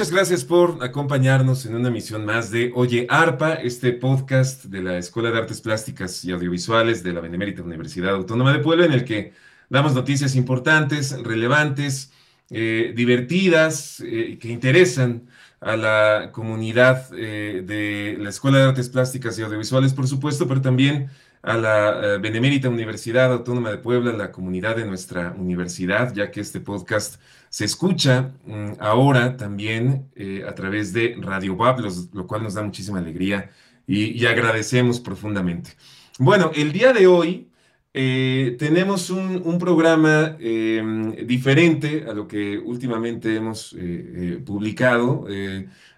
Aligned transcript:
Muchas 0.00 0.14
gracias 0.14 0.44
por 0.46 0.82
acompañarnos 0.82 1.66
en 1.66 1.74
una 1.74 1.88
emisión 1.88 2.24
más 2.24 2.50
de 2.50 2.72
Oye 2.74 3.06
ARPA, 3.10 3.52
este 3.52 3.92
podcast 3.92 4.64
de 4.64 4.80
la 4.80 4.96
Escuela 4.96 5.30
de 5.30 5.36
Artes 5.36 5.60
Plásticas 5.60 6.24
y 6.24 6.32
Audiovisuales 6.32 7.02
de 7.02 7.12
la 7.12 7.20
Benemérita 7.20 7.62
Universidad 7.62 8.14
Autónoma 8.14 8.50
de 8.50 8.60
Puebla, 8.60 8.86
en 8.86 8.92
el 8.92 9.04
que 9.04 9.34
damos 9.68 9.92
noticias 9.92 10.36
importantes, 10.36 11.22
relevantes, 11.22 12.12
eh, 12.48 12.94
divertidas, 12.96 14.00
eh, 14.00 14.38
que 14.40 14.48
interesan 14.48 15.28
a 15.60 15.76
la 15.76 16.30
comunidad 16.32 17.10
eh, 17.14 17.62
de 17.62 18.16
la 18.18 18.30
Escuela 18.30 18.56
de 18.56 18.64
Artes 18.68 18.88
Plásticas 18.88 19.38
y 19.38 19.42
Audiovisuales, 19.42 19.92
por 19.92 20.08
supuesto, 20.08 20.48
pero 20.48 20.62
también 20.62 21.10
a 21.42 21.58
la 21.58 22.18
Benemérita 22.18 22.70
Universidad 22.70 23.30
Autónoma 23.32 23.70
de 23.70 23.78
Puebla, 23.78 24.12
la 24.12 24.32
comunidad 24.32 24.76
de 24.76 24.86
nuestra 24.86 25.34
universidad, 25.36 26.14
ya 26.14 26.30
que 26.30 26.40
este 26.40 26.60
podcast 26.60 27.20
se 27.50 27.64
escucha 27.64 28.32
mm, 28.46 28.74
ahora 28.78 29.36
también 29.36 30.08
eh, 30.14 30.44
a 30.48 30.54
través 30.54 30.92
de 30.92 31.16
Radio 31.20 31.54
Web, 31.54 31.80
lo 32.14 32.26
cual 32.26 32.44
nos 32.44 32.54
da 32.54 32.62
muchísima 32.62 33.00
alegría 33.00 33.50
y, 33.86 34.24
agradecemos 34.24 35.00
profundamente. 35.00 35.72
Bueno, 36.20 36.52
el 36.54 36.70
día 36.72 36.92
de 36.92 37.08
hoy 37.08 37.48
eh, 37.92 38.54
tenemos 38.56 39.10
un, 39.10 39.58
programa 39.58 40.36
em, 40.38 41.26
diferente 41.26 42.04
a 42.08 42.12
lo 42.12 42.28
que 42.28 42.56
últimamente 42.56 43.34
hemos 43.34 43.74
eh, 43.76 44.40
publicado. 44.46 45.26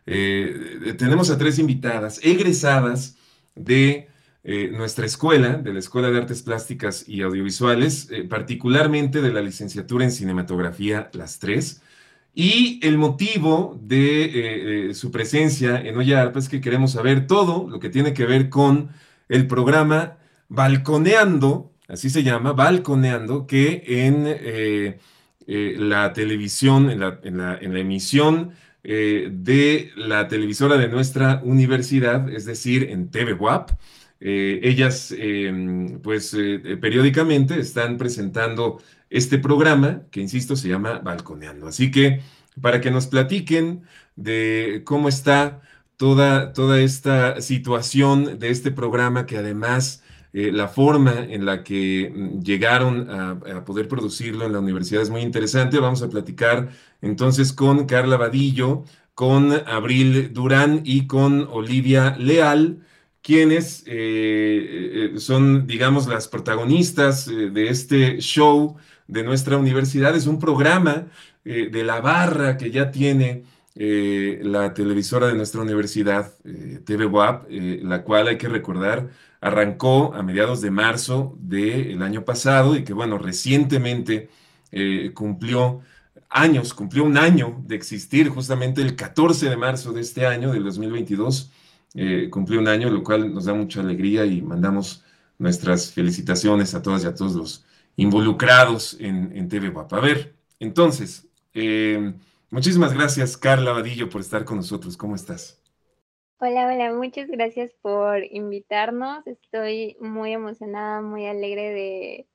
tenemos 0.06 1.30
a 1.30 1.36
tres 1.36 1.58
invitadas 1.58 2.18
egresadas 2.22 3.18
de 3.54 4.08
nuestra 4.44 5.06
escuela, 5.06 5.50
de 5.54 5.72
la 5.72 5.78
Escuela 5.78 6.10
de 6.10 6.18
Artes 6.18 6.42
Plásticas 6.42 7.08
y 7.08 7.22
Audiovisuales, 7.22 8.08
particularmente 8.28 9.22
de 9.22 9.32
la 9.32 9.40
licenciatura 9.40 10.04
en 10.04 10.10
cinematografía, 10.10 11.10
las 11.12 11.38
tres. 11.38 11.80
Y 12.34 12.80
el 12.82 12.98
motivo 12.98 13.78
de 13.80 14.90
su 14.94 15.10
presencia 15.10 15.80
en 15.80 15.96
Olla 15.96 16.32
es 16.34 16.48
que 16.48 16.60
queremos 16.60 16.92
saber 16.92 17.26
todo 17.26 17.68
lo 17.68 17.78
que 17.78 17.90
tiene 17.90 18.14
que 18.14 18.26
ver 18.26 18.48
con 18.48 18.90
el 19.28 19.46
programa 19.46 20.16
Balconeando, 20.48 21.72
así 21.88 22.10
se 22.10 22.22
llama, 22.24 22.52
Balconeando, 22.52 23.46
que 23.46 23.84
en 23.86 24.98
la 25.46 26.12
televisión, 26.14 26.90
en 26.90 27.00
la, 27.00 27.20
en 27.22 27.38
la, 27.38 27.58
en 27.58 27.74
la 27.74 27.78
emisión 27.78 28.52
de 28.82 29.92
la 29.94 30.26
televisora 30.26 30.76
de 30.76 30.88
nuestra 30.88 31.40
universidad, 31.44 32.28
es 32.28 32.44
decir, 32.44 32.88
en 32.90 33.10
TV 33.10 33.34
WAP, 33.34 33.70
eh, 34.24 34.60
ellas, 34.62 35.12
em, 35.18 36.00
pues, 36.00 36.32
eh, 36.34 36.78
periódicamente 36.80 37.58
están 37.58 37.98
presentando 37.98 38.80
este 39.10 39.38
programa 39.38 40.02
que, 40.12 40.20
insisto, 40.20 40.54
se 40.54 40.68
llama 40.68 41.00
Balconeando. 41.00 41.66
Así 41.66 41.90
que, 41.90 42.20
para 42.60 42.80
que 42.80 42.92
nos 42.92 43.08
platiquen 43.08 43.82
de 44.14 44.82
cómo 44.84 45.08
está 45.08 45.60
toda, 45.96 46.52
toda 46.52 46.80
esta 46.80 47.40
situación 47.40 48.38
de 48.38 48.50
este 48.50 48.70
programa, 48.70 49.26
que 49.26 49.38
además 49.38 50.04
eh, 50.32 50.52
la 50.52 50.68
forma 50.68 51.14
en 51.28 51.44
la 51.44 51.64
que 51.64 52.12
mm, 52.14 52.42
llegaron 52.42 53.10
a, 53.10 53.30
a, 53.32 53.64
poder 53.64 53.88
producirlo 53.88 54.46
en 54.46 54.52
la 54.52 54.60
universidad 54.60 55.02
es 55.02 55.10
muy 55.10 55.22
interesante. 55.22 55.80
Vamos 55.80 56.02
a 56.02 56.08
platicar 56.08 56.70
entonces 57.00 57.52
con 57.52 57.86
Carla 57.86 58.16
Vadillo, 58.18 58.84
con 59.14 59.52
Abril 59.66 60.32
Durán 60.32 60.82
y 60.84 61.08
con 61.08 61.48
Olivia 61.50 62.14
Leal 62.18 62.82
quienes 63.22 63.84
eh, 63.86 65.12
eh, 65.14 65.18
son, 65.18 65.66
digamos, 65.66 66.08
las 66.08 66.28
protagonistas 66.28 67.28
eh, 67.28 67.50
de 67.50 67.68
este 67.68 68.18
show 68.18 68.76
de 69.06 69.22
nuestra 69.22 69.56
universidad. 69.56 70.14
Es 70.16 70.26
un 70.26 70.38
programa 70.38 71.06
de 71.44 71.82
la 71.82 72.00
barra 72.00 72.56
que 72.56 72.70
ya 72.70 72.92
tiene 72.92 73.42
la 73.74 74.72
televisora 74.74 75.26
de 75.26 75.34
nuestra 75.34 75.60
universidad, 75.60 76.32
TV 76.84 77.06
WAP, 77.06 77.50
la 77.82 78.04
cual 78.04 78.28
hay 78.28 78.38
que 78.38 78.48
recordar 78.48 79.08
arrancó 79.40 80.14
a 80.14 80.22
mediados 80.22 80.60
de 80.60 80.70
marzo 80.70 81.36
del 81.40 82.00
año 82.00 82.24
pasado 82.24 82.76
y 82.76 82.84
que, 82.84 82.92
bueno, 82.92 83.18
recientemente 83.18 84.30
cumplió 85.14 85.80
años, 86.30 86.74
cumplió 86.74 87.02
un 87.02 87.18
año 87.18 87.60
de 87.66 87.74
existir 87.74 88.28
justamente 88.28 88.80
el 88.80 88.94
14 88.94 89.50
de 89.50 89.56
marzo 89.56 89.92
de 89.92 90.02
este 90.02 90.26
año, 90.26 90.52
del 90.52 90.62
2022 90.62 91.50
eh, 91.94 92.28
cumplió 92.30 92.60
un 92.60 92.68
año, 92.68 92.90
lo 92.90 93.02
cual 93.02 93.32
nos 93.32 93.44
da 93.46 93.54
mucha 93.54 93.80
alegría 93.80 94.24
y 94.24 94.42
mandamos 94.42 95.04
nuestras 95.38 95.92
felicitaciones 95.92 96.74
a 96.74 96.82
todas 96.82 97.04
y 97.04 97.06
a 97.06 97.14
todos 97.14 97.34
los 97.34 97.66
involucrados 97.96 98.96
en, 99.00 99.36
en 99.36 99.48
TV 99.48 99.72
A 99.90 100.00
ver, 100.00 100.34
entonces, 100.58 101.28
eh, 101.54 102.14
muchísimas 102.50 102.94
gracias, 102.94 103.36
Carla 103.36 103.72
Vadillo, 103.72 104.08
por 104.08 104.20
estar 104.20 104.44
con 104.44 104.56
nosotros. 104.56 104.96
¿Cómo 104.96 105.14
estás? 105.14 105.60
Hola, 106.38 106.66
hola, 106.66 106.92
muchas 106.92 107.28
gracias 107.28 107.72
por 107.82 108.24
invitarnos. 108.24 109.26
Estoy 109.26 109.96
muy 110.00 110.32
emocionada, 110.32 111.00
muy 111.00 111.26
alegre 111.26 111.70
de, 111.70 112.26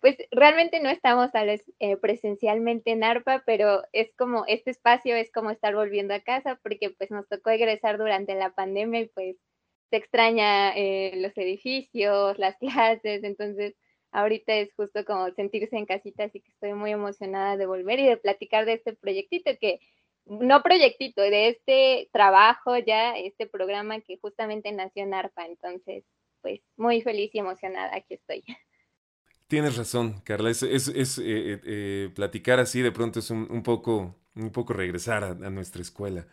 pues 0.00 0.16
realmente 0.30 0.80
no 0.80 0.90
estamos 0.90 1.32
tal 1.32 1.46
vez 1.46 1.64
eh, 1.80 1.96
presencialmente 1.96 2.92
en 2.92 3.04
ARPA, 3.04 3.42
pero 3.46 3.82
es 3.92 4.14
como, 4.16 4.44
este 4.46 4.70
espacio 4.70 5.16
es 5.16 5.30
como 5.32 5.50
estar 5.50 5.74
volviendo 5.74 6.14
a 6.14 6.20
casa 6.20 6.58
porque 6.62 6.90
pues 6.90 7.10
nos 7.10 7.28
tocó 7.28 7.50
egresar 7.50 7.98
durante 7.98 8.34
la 8.34 8.54
pandemia 8.54 9.00
y 9.00 9.08
pues 9.08 9.36
se 9.90 9.96
extraña 9.96 10.76
eh, 10.76 11.12
los 11.16 11.36
edificios, 11.36 12.38
las 12.38 12.56
clases, 12.60 13.24
entonces 13.24 13.74
ahorita 14.12 14.54
es 14.54 14.72
justo 14.74 15.04
como 15.04 15.30
sentirse 15.32 15.76
en 15.76 15.86
casita, 15.86 16.24
así 16.24 16.40
que 16.40 16.50
estoy 16.50 16.74
muy 16.74 16.92
emocionada 16.92 17.56
de 17.56 17.66
volver 17.66 17.98
y 18.00 18.06
de 18.06 18.16
platicar 18.16 18.64
de 18.66 18.74
este 18.74 18.94
proyectito 18.94 19.50
que, 19.60 19.80
no 20.26 20.62
proyectito, 20.62 21.22
de 21.22 21.48
este 21.48 22.08
trabajo 22.12 22.76
ya, 22.78 23.16
este 23.16 23.46
programa 23.46 24.00
que 24.00 24.18
justamente 24.18 24.72
nació 24.72 25.04
en 25.04 25.14
ARPA, 25.14 25.46
entonces 25.46 26.04
pues 26.42 26.60
muy 26.76 27.02
feliz 27.02 27.34
y 27.34 27.38
emocionada, 27.38 27.94
aquí 27.94 28.14
estoy. 28.14 28.44
Tienes 29.48 29.76
razón, 29.76 30.20
Carla. 30.24 30.50
Es, 30.50 30.62
es, 30.64 30.88
es 30.88 31.18
eh, 31.18 31.22
eh, 31.24 31.60
eh, 31.64 32.10
platicar 32.14 32.58
así 32.58 32.82
de 32.82 32.90
pronto 32.90 33.20
es 33.20 33.30
un, 33.30 33.46
un, 33.50 33.62
poco, 33.62 34.16
un 34.34 34.50
poco 34.50 34.72
regresar 34.72 35.22
a, 35.22 35.34
nuestra 35.50 35.82
escuela. 35.82 36.26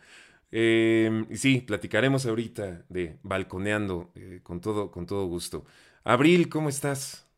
Em, 0.50 1.26
y 1.30 1.36
sí, 1.36 1.60
platicaremos 1.60 2.26
ahorita 2.26 2.84
de 2.88 3.18
balconeando 3.22 4.12
con, 4.42 4.60
todo, 4.60 4.90
con 4.90 5.06
todo 5.06 5.26
gusto. 5.26 5.64
Abril, 6.02 6.48
¿cómo 6.48 6.68
estás? 6.68 7.28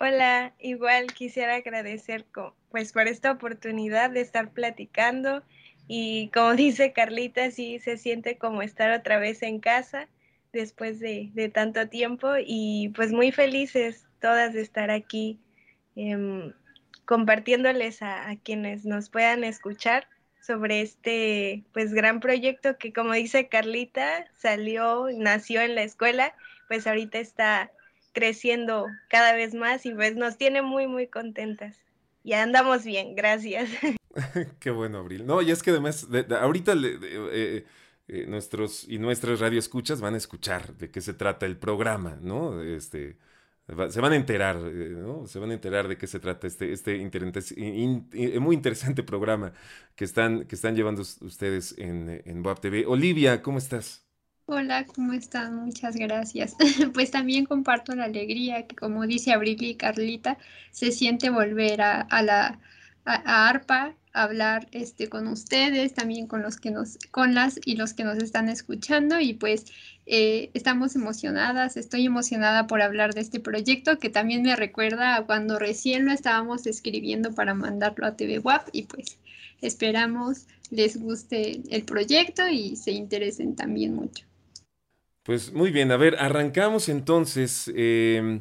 Hola, 0.00 0.54
igual 0.58 1.06
quisiera 1.14 1.56
agradecer 1.56 2.26
pues 2.70 2.92
por 2.92 3.06
esta 3.06 3.30
oportunidad 3.30 4.10
de 4.10 4.22
estar 4.22 4.52
platicando 4.52 5.44
y 5.86 6.30
como 6.30 6.54
dice 6.56 6.92
Carlita, 6.92 7.52
sí 7.52 7.78
se 7.78 7.98
siente 7.98 8.36
como 8.36 8.62
estar 8.62 8.90
otra 8.90 9.18
vez 9.18 9.42
en 9.42 9.60
casa 9.60 10.08
después 10.52 10.98
de, 10.98 11.30
de 11.34 11.48
tanto 11.48 11.88
tiempo 11.88 12.32
y 12.44 12.88
pues 12.96 13.12
muy 13.12 13.30
felices 13.30 14.09
todas 14.20 14.52
de 14.52 14.60
estar 14.60 14.90
aquí 14.90 15.40
em, 15.96 16.52
compartiéndoles 17.04 18.02
a, 18.02 18.36
quienes 18.42 18.84
nos 18.84 19.10
puedan 19.10 19.44
escuchar 19.44 20.06
sobre 20.40 20.80
este 20.80 21.64
pues 21.72 21.92
gran 21.92 22.20
proyecto 22.20 22.78
que 22.78 22.92
como 22.92 23.12
dice 23.12 23.48
Carlita 23.48 24.26
salió, 24.36 25.08
nació 25.14 25.60
en 25.60 25.74
la 25.74 25.82
escuela, 25.82 26.34
pues 26.68 26.86
ahorita 26.86 27.18
está 27.18 27.70
creciendo 28.12 28.86
cada 29.08 29.34
vez 29.34 29.54
más 29.54 29.84
y 29.86 29.92
pues 29.92 30.16
nos 30.16 30.36
tiene 30.36 30.62
muy 30.62 30.86
muy 30.86 31.06
contentas. 31.06 31.76
Ya 32.22 32.42
andamos 32.42 32.84
bien, 32.84 33.14
gracias. 33.16 33.70
Qué 34.60 34.70
bueno, 34.70 34.98
Abril. 34.98 35.26
No, 35.26 35.42
y 35.42 35.50
es 35.50 35.62
que 35.62 35.70
además, 35.70 36.08
ahorita 36.40 36.74
eh, 36.74 37.64
eh, 38.08 38.26
nuestros 38.26 38.88
y 38.88 38.98
nuestras 38.98 39.40
radioescuchas 39.40 40.00
van 40.00 40.14
a 40.14 40.18
escuchar 40.18 40.74
de 40.76 40.90
qué 40.90 41.00
se 41.00 41.14
trata 41.14 41.46
el 41.46 41.56
programa, 41.56 42.18
¿no? 42.20 42.62
Este, 42.62 43.16
se 43.90 44.00
van 44.00 44.12
a 44.12 44.16
enterar, 44.16 44.56
eh, 44.56 44.94
¿no? 44.96 45.26
Se 45.26 45.38
van 45.38 45.50
a 45.50 45.54
enterar 45.54 45.88
de 45.88 45.96
qué 45.96 46.06
se 46.06 46.20
trata 46.20 46.46
este, 46.46 46.72
este 46.72 46.98
muy 48.40 48.56
interesante 48.56 49.02
programa 49.02 49.52
que 49.94 50.04
están, 50.04 50.44
que 50.44 50.54
están 50.54 50.74
llevando 50.74 51.02
ustedes 51.02 51.74
en, 51.78 52.22
en 52.24 52.42
TV. 52.60 52.86
Olivia, 52.86 53.42
¿cómo 53.42 53.58
estás? 53.58 54.06
Hola, 54.46 54.84
¿cómo 54.84 55.12
están? 55.12 55.54
Muchas 55.64 55.94
gracias. 55.94 56.56
Pues 56.92 57.12
también 57.12 57.46
comparto 57.46 57.94
la 57.94 58.04
alegría 58.04 58.66
que, 58.66 58.74
como 58.74 59.06
dice 59.06 59.32
Abril 59.32 59.62
y 59.62 59.76
Carlita, 59.76 60.38
se 60.72 60.90
siente 60.90 61.30
volver 61.30 61.80
a, 61.82 62.00
a 62.00 62.22
la 62.22 62.58
a, 63.04 63.48
ARPA, 63.48 63.94
hablar 64.12 64.68
este, 64.72 65.08
con 65.08 65.28
ustedes, 65.28 65.94
también 65.94 66.26
con 66.26 66.42
los 66.42 66.56
que 66.56 66.70
nos, 66.70 66.98
con 67.10 67.34
las 67.34 67.60
y 67.64 67.76
los 67.76 67.94
que 67.94 68.04
nos 68.04 68.18
están 68.18 68.48
escuchando 68.48 69.20
y 69.20 69.34
pues 69.34 69.66
eh, 70.06 70.50
estamos 70.54 70.96
emocionadas, 70.96 71.76
estoy 71.76 72.06
emocionada 72.06 72.66
por 72.66 72.82
hablar 72.82 73.14
de 73.14 73.20
este 73.20 73.40
proyecto 73.40 73.98
que 73.98 74.10
también 74.10 74.42
me 74.42 74.56
recuerda 74.56 75.16
a 75.16 75.26
cuando 75.26 75.58
recién 75.58 76.06
lo 76.06 76.12
estábamos 76.12 76.66
escribiendo 76.66 77.32
para 77.32 77.54
mandarlo 77.54 78.06
a 78.06 78.16
TV 78.16 78.38
WAP 78.40 78.68
y 78.72 78.82
pues 78.82 79.18
esperamos 79.60 80.46
les 80.70 81.00
guste 81.00 81.62
el 81.70 81.84
proyecto 81.84 82.48
y 82.48 82.76
se 82.76 82.92
interesen 82.92 83.56
también 83.56 83.94
mucho. 83.94 84.24
Pues 85.22 85.52
muy 85.52 85.70
bien, 85.70 85.92
a 85.92 85.96
ver, 85.96 86.16
arrancamos 86.18 86.88
entonces. 86.88 87.70
Em, 87.74 88.40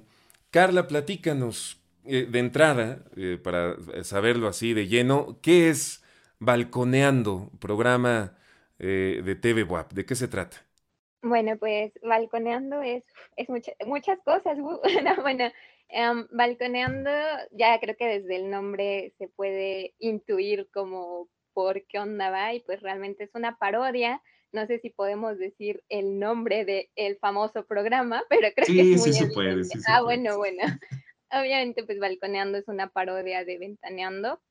Carla, 0.49 0.87
platícanos, 0.87 1.78
eh, 2.05 2.27
de 2.29 2.39
entrada, 2.39 3.03
eh, 3.15 3.37
para 3.41 3.75
saberlo 4.03 4.47
así 4.47 4.73
de 4.73 4.87
lleno, 4.87 5.39
¿qué 5.41 5.69
es 5.69 6.03
Balconeando? 6.39 7.51
Programa 7.59 8.37
eh, 8.79 9.21
de 9.23 9.35
TV 9.35 9.63
WAP. 9.63 9.93
¿De 9.93 10.05
qué 10.05 10.15
se 10.15 10.27
trata? 10.27 10.57
Bueno, 11.21 11.57
pues 11.57 11.91
balconeando 12.01 12.81
es, 12.81 13.03
es 13.35 13.49
muchas 13.49 14.19
cosas. 14.23 14.57
bueno, 15.21 15.51
em, 15.89 16.27
balconeando 16.31 17.11
ya 17.51 17.77
creo 17.79 17.95
que 17.97 18.07
desde 18.07 18.37
el 18.37 18.49
nombre 18.49 19.13
se 19.17 19.27
puede 19.27 19.93
intuir 19.99 20.69
como 20.73 21.27
por 21.53 21.85
qué 21.87 21.99
onda 21.99 22.29
va 22.29 22.53
y 22.53 22.61
pues 22.61 22.81
realmente 22.81 23.25
es 23.25 23.31
una 23.33 23.57
parodia. 23.57 24.21
No 24.51 24.65
sé 24.65 24.79
si 24.79 24.89
podemos 24.89 25.37
decir 25.37 25.83
el 25.89 26.17
nombre 26.19 26.65
del 26.65 27.17
famoso 27.17 27.65
programa, 27.65 28.23
pero 28.29 28.47
creo 28.55 28.65
que 28.65 28.93
es 28.93 29.01
muy 29.01 29.13
sí 29.13 29.13
se 29.13 29.27
puede, 29.27 29.63
sí 29.65 29.77
Ah, 29.87 30.01
bueno, 30.01 30.37
bueno. 30.37 30.63
Obviamente, 31.31 31.83
pues 31.83 31.99
Balconeando 31.99 32.57
es 32.57 32.67
una 32.67 32.89
parodia 32.89 33.45
de 33.45 33.57
Ventaneando. 33.57 34.41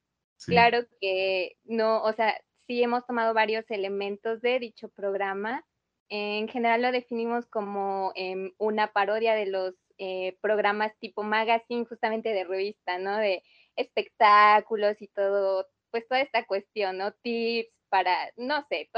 Claro 0.47 0.87
que 1.01 1.57
no, 1.65 2.03
o 2.05 2.13
sea, 2.13 2.41
sí 2.69 2.83
hemos 2.83 3.05
tomado 3.07 3.35
varios 3.35 3.65
elementos 3.71 4.41
de 4.41 4.61
dicho 4.61 4.89
programa. 4.91 5.65
En 6.09 6.49
general 6.49 6.83
lo 6.83 6.93
definimos 6.93 7.47
como 7.47 8.13
em, 8.15 8.53
una 8.59 8.93
parodia 8.93 9.35
de 9.35 9.47
los 9.47 9.75
eh, 9.99 10.39
programas 10.41 10.93
tipo 11.01 11.23
magazine, 11.25 11.85
justamente 11.87 12.31
de 12.31 12.45
revista, 12.45 12.99
¿no? 12.99 13.17
De 13.17 13.43
espectáculos 13.77 15.03
y 15.03 15.09
todo, 15.09 15.67
pues 15.91 16.07
toda 16.09 16.21
esta 16.21 16.47
cuestión, 16.47 16.99
¿no? 16.99 17.13
Tips 17.13 17.71
para, 17.89 18.15
no 18.37 18.65
sé, 18.69 18.89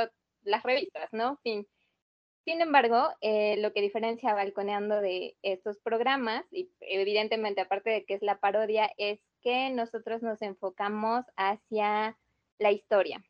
las 0.43 0.63
revistas, 0.63 1.09
¿no? 1.13 1.39
Fin. 1.43 1.67
Sin 2.45 2.61
embargo, 2.63 3.11
eh, 3.21 3.57
lo 3.59 3.73
que 3.73 3.83
diferencia 3.83 4.35
Balconeando 4.35 5.01
de 5.01 5.37
estos 5.43 5.79
programas, 5.79 6.45
y 6.51 6.71
evidentemente 6.81 7.61
aparte 7.61 7.91
de 7.91 8.05
que 8.05 8.15
es 8.15 8.23
la 8.23 8.41
parodia, 8.41 8.91
es 8.97 9.21
que 9.43 9.71
nosotros 9.71 10.23
nos 10.23 10.41
enfocamos 10.43 11.27
hacia 11.37 12.19
la 12.59 12.73
historia. 12.73 13.23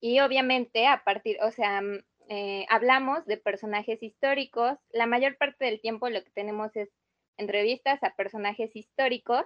Y 0.00 0.20
obviamente 0.20 0.86
a 0.86 1.02
partir, 1.04 1.38
o 1.42 1.50
sea, 1.50 1.80
mm, 1.80 2.04
eh, 2.28 2.66
hablamos 2.70 3.24
de 3.26 3.36
personajes 3.36 4.02
históricos. 4.02 4.78
La 4.90 5.06
mayor 5.06 5.36
parte 5.38 5.64
del 5.64 5.80
tiempo 5.80 6.08
lo 6.10 6.22
que 6.24 6.30
tenemos 6.30 6.74
es 6.76 6.90
entrevistas 7.38 8.02
a 8.02 8.14
personajes 8.14 8.74
históricos, 8.76 9.44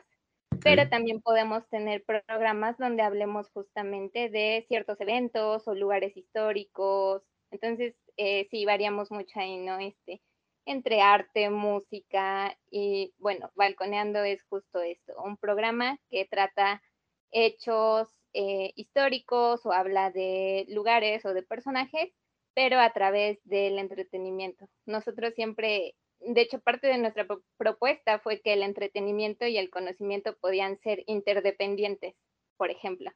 pero 0.62 0.88
también 0.88 1.22
podemos 1.22 1.68
tener 1.68 2.04
programas 2.04 2.76
donde 2.78 3.02
hablemos 3.02 3.50
justamente 3.50 4.28
de 4.30 4.64
ciertos 4.68 5.00
eventos 5.00 5.68
o 5.68 5.74
lugares 5.74 6.16
históricos. 6.16 7.22
Entonces, 7.50 7.94
eh, 8.18 8.46
sí, 8.50 8.66
variamos 8.66 9.10
mucho 9.10 9.40
ahí, 9.40 9.56
¿no? 9.56 9.78
Este, 9.78 10.20
entre 10.66 11.00
arte, 11.00 11.48
música 11.48 12.54
y, 12.70 13.14
bueno, 13.18 13.50
Balconeando 13.54 14.22
es 14.22 14.42
justo 14.44 14.80
esto, 14.82 15.14
un 15.24 15.38
programa 15.38 15.98
que 16.10 16.26
trata 16.26 16.82
hechos 17.30 18.08
eh, 18.34 18.72
históricos 18.76 19.64
o 19.64 19.72
habla 19.72 20.10
de 20.10 20.66
lugares 20.68 21.24
o 21.24 21.32
de 21.32 21.42
personajes, 21.42 22.12
pero 22.54 22.78
a 22.80 22.92
través 22.92 23.38
del 23.44 23.78
entretenimiento. 23.78 24.68
Nosotros 24.84 25.32
siempre 25.34 25.94
de 26.20 26.40
hecho, 26.40 26.60
parte 26.60 26.86
de 26.88 26.98
nuestra 26.98 27.26
propuesta 27.56 28.18
fue 28.18 28.40
que 28.40 28.52
el 28.52 28.62
entretenimiento 28.62 29.46
y 29.46 29.56
el 29.56 29.70
conocimiento 29.70 30.36
podían 30.40 30.78
ser 30.80 31.04
interdependientes, 31.06 32.14
por 32.56 32.70
ejemplo. 32.70 33.10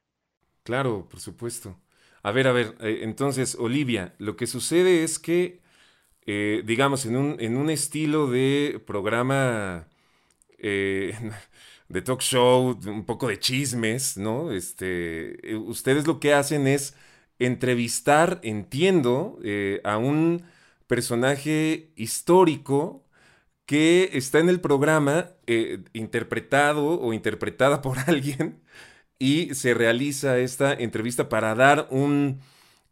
Claro, 0.63 1.07
por 1.09 1.19
supuesto. 1.19 1.77
A 2.23 2.31
ver, 2.31 2.47
a 2.47 2.53
ver, 2.53 2.75
eh, 2.79 3.01
entonces, 3.03 3.55
Olivia, 3.59 4.15
lo 4.17 4.37
que 4.37 4.47
sucede 4.47 5.03
es 5.03 5.19
que, 5.19 5.61
eh, 6.25 6.63
digamos, 6.65 7.05
en 7.05 7.17
un, 7.17 7.37
en 7.39 7.57
un, 7.57 7.69
estilo 7.69 8.27
de 8.29 8.81
programa 8.87 9.87
eh, 10.59 11.17
de 11.89 12.01
talk 12.01 12.21
show, 12.21 12.79
un 12.87 13.05
poco 13.05 13.27
de 13.27 13.39
chismes, 13.39 14.17
¿no? 14.17 14.51
Este, 14.51 15.37
ustedes 15.57 16.07
lo 16.07 16.19
que 16.19 16.33
hacen 16.33 16.67
es 16.67 16.95
entrevistar, 17.39 18.39
entiendo, 18.43 19.39
a 19.83 19.97
un 19.97 20.43
personaje 20.87 21.91
histórico 21.95 23.05
que 23.65 24.11
está 24.13 24.39
en 24.39 24.49
el 24.49 24.61
programa 24.61 25.31
interpretado 25.93 27.01
o 27.01 27.13
interpretada 27.13 27.81
por 27.83 27.99
alguien 28.07 28.61
y 29.23 29.55
se 29.55 29.73
realiza 29.73 30.37
esta 30.37 30.73
entrevista 30.73 31.29
para 31.29 31.55
dar 31.55 31.87
un, 31.91 32.41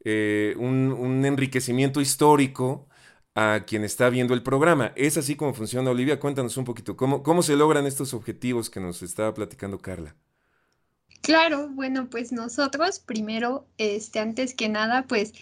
eh, 0.05 0.55
un, 0.57 1.25
enriquecimiento 1.25 1.99
histórico 1.99 2.87
a 3.35 3.65
quien 3.67 3.83
está 3.83 4.09
viendo 4.09 4.33
el 4.33 4.41
programa. 4.41 4.93
Es 4.95 5.17
así 5.17 5.35
como 5.35 5.53
funciona, 5.53 5.91
Olivia. 5.91 6.21
Cuéntanos 6.21 6.55
un 6.55 6.63
poquito, 6.63 6.95
¿cómo, 6.95 7.21
cómo 7.21 7.43
se 7.43 7.57
logran 7.57 7.85
estos 7.85 8.13
objetivos 8.13 8.69
que 8.69 8.79
nos 8.79 9.01
estaba 9.03 9.33
platicando 9.33 9.79
Carla? 9.79 10.15
Claro, 11.21 11.67
bueno, 11.67 12.09
pues 12.09 12.31
nosotros 12.31 12.99
primero, 12.99 13.67
este, 13.77 14.19
antes 14.19 14.55
que 14.55 14.69
nada, 14.69 15.07
pues 15.07 15.33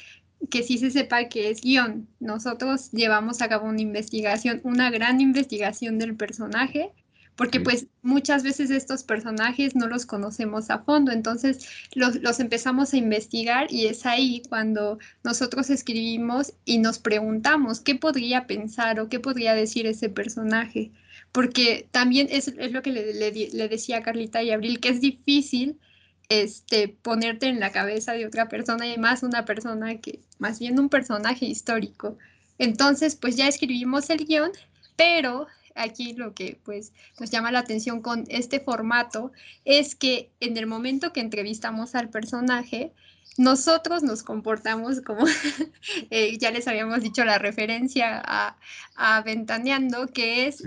que 0.49 0.63
sí 0.63 0.79
se 0.79 0.89
sepa 0.89 1.29
que 1.29 1.51
es 1.51 1.61
guion. 1.61 2.07
Nosotros 2.19 2.91
llevamos 2.91 3.43
a 3.43 3.47
cabo 3.47 3.67
una 3.67 3.81
investigación, 3.81 4.59
una 4.63 4.89
gran 4.89 5.21
investigación 5.21 5.99
del 5.99 6.15
personaje, 6.15 6.93
porque 7.39 7.61
pues 7.61 7.87
muchas 8.01 8.43
veces 8.43 8.69
estos 8.69 9.03
personajes 9.03 9.73
no 9.73 9.87
los 9.87 10.05
conocemos 10.05 10.69
a 10.69 10.79
fondo, 10.79 11.13
entonces 11.13 11.65
los, 11.95 12.41
empezamos 12.41 12.93
a 12.93 12.97
investigar 12.97 13.67
y 13.71 13.85
es 13.85 14.05
ahí 14.05 14.43
cuando 14.49 14.99
nosotros 15.23 15.69
escribimos 15.69 16.51
y 16.65 16.79
nos 16.79 16.99
preguntamos 16.99 17.79
qué 17.79 17.95
podría 17.95 18.45
pensar 18.45 18.99
o 18.99 19.07
qué 19.07 19.21
podría 19.21 19.53
decir 19.53 19.87
ese 19.87 20.09
personaje, 20.09 20.91
porque 21.31 21.87
también 21.91 22.27
es, 22.29 22.53
lo 22.57 22.81
que 22.81 22.91
le, 22.91 23.13
le 23.13 23.67
decía 23.69 23.99
a 23.99 24.03
Carlita 24.03 24.43
y 24.43 24.51
Abril, 24.51 24.81
que 24.81 24.89
es 24.89 24.99
difícil 24.99 25.79
este, 26.27 26.89
ponerte 26.89 27.45
en 27.45 27.61
la 27.61 27.71
cabeza 27.71 28.11
de 28.11 28.25
otra 28.25 28.49
persona 28.49 28.85
y 28.85 28.97
más 28.97 29.23
una 29.23 29.45
persona 29.45 29.95
que, 30.01 30.19
más 30.39 30.59
bien 30.59 30.77
un 30.77 30.89
personaje 30.89 31.45
histórico. 31.45 32.17
Entonces, 32.57 33.15
pues 33.15 33.37
ya 33.37 33.47
escribimos 33.47 34.09
el 34.09 34.25
guion, 34.25 34.51
pero 34.97 35.47
aquí 35.79 36.13
lo 36.13 36.33
que 36.33 36.59
pues 36.63 36.93
nos 37.19 37.29
llama 37.29 37.51
la 37.51 37.59
atención 37.59 38.01
con 38.01 38.25
este 38.29 38.59
formato 38.59 39.31
es 39.65 39.95
que 39.95 40.31
en 40.39 40.57
el 40.57 40.67
momento 40.67 41.13
que 41.13 41.21
entrevistamos 41.21 41.95
al 41.95 42.09
personaje, 42.09 42.93
nosotros 43.37 44.03
nos 44.03 44.23
comportamos 44.23 45.01
como, 45.01 45.25
eh, 46.09 46.37
ya 46.37 46.51
les 46.51 46.67
habíamos 46.67 47.01
dicho 47.01 47.23
la 47.23 47.37
referencia 47.37 48.21
a, 48.25 48.57
a 48.95 49.21
Ventaneando, 49.21 50.07
que 50.07 50.47
es 50.47 50.63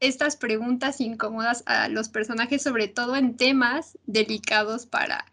estas 0.00 0.36
preguntas 0.36 1.00
incómodas 1.00 1.62
a 1.66 1.88
los 1.88 2.08
personajes, 2.08 2.62
sobre 2.62 2.88
todo 2.88 3.16
en 3.16 3.36
temas 3.36 3.98
delicados 4.06 4.86
para, 4.86 5.24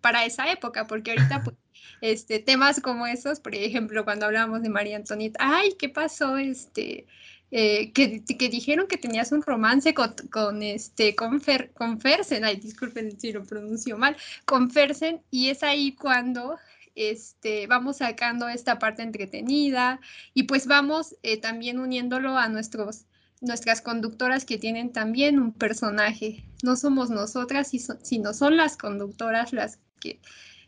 para 0.00 0.24
esa 0.24 0.50
época, 0.50 0.86
porque 0.86 1.12
ahorita 1.12 1.42
pues, 1.42 1.56
este, 2.00 2.38
temas 2.38 2.80
como 2.80 3.06
esos, 3.06 3.40
por 3.40 3.54
ejemplo, 3.54 4.04
cuando 4.04 4.26
hablábamos 4.26 4.62
de 4.62 4.68
María 4.68 4.96
Antonieta, 4.96 5.38
ay, 5.40 5.74
¿qué 5.78 5.88
pasó? 5.88 6.36
Este, 6.36 7.06
eh, 7.54 7.92
que, 7.92 8.48
dijeron 8.48 8.86
que 8.88 8.96
tenías 8.96 9.30
un 9.30 9.42
romance 9.42 9.92
con, 9.92 10.14
con 10.30 10.62
este, 10.62 11.14
con, 11.14 11.40
con 11.74 12.00
Fersen, 12.00 12.46
ay, 12.46 12.56
disculpen 12.56 13.20
si 13.20 13.30
lo 13.30 13.44
pronuncio 13.44 13.98
mal, 13.98 14.16
con 14.46 14.70
Fersen, 14.70 15.20
y 15.30 15.50
es 15.50 15.62
ahí 15.62 15.94
cuando 15.94 16.56
este, 16.94 17.66
vamos 17.66 17.98
sacando 17.98 18.48
esta 18.48 18.78
parte 18.78 19.02
entretenida 19.02 20.00
y 20.32 20.44
pues 20.44 20.66
vamos 20.66 21.14
eh, 21.22 21.38
también 21.38 21.78
uniéndolo 21.78 22.38
a 22.38 22.48
nuestros 22.48 23.04
nuestras 23.42 23.82
conductoras 23.82 24.44
que 24.44 24.56
tienen 24.56 24.92
también 24.92 25.40
un 25.40 25.52
personaje. 25.52 26.44
No 26.62 26.76
somos 26.76 27.10
nosotras, 27.10 27.70
sino 28.02 28.32
son 28.32 28.56
las 28.56 28.76
conductoras 28.76 29.52
las 29.52 29.80
que, 30.00 30.20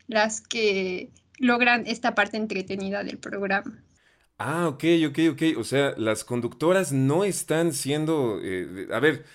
las 0.07 0.41
que 0.41 1.09
logran 1.39 1.87
esta 1.87 2.13
parte 2.15 2.37
entretenida 2.37 3.03
del 3.03 3.17
programa. 3.17 3.81
Ah, 4.37 4.67
ok, 4.67 4.83
ok, 5.07 5.19
ok. 5.31 5.41
O 5.57 5.63
sea, 5.63 5.93
las 5.97 6.25
conductoras 6.25 6.91
no 6.91 7.23
están 7.23 7.71
siendo. 7.73 8.39
Eh, 8.43 8.87
a 8.91 8.99
ver, 8.99 9.25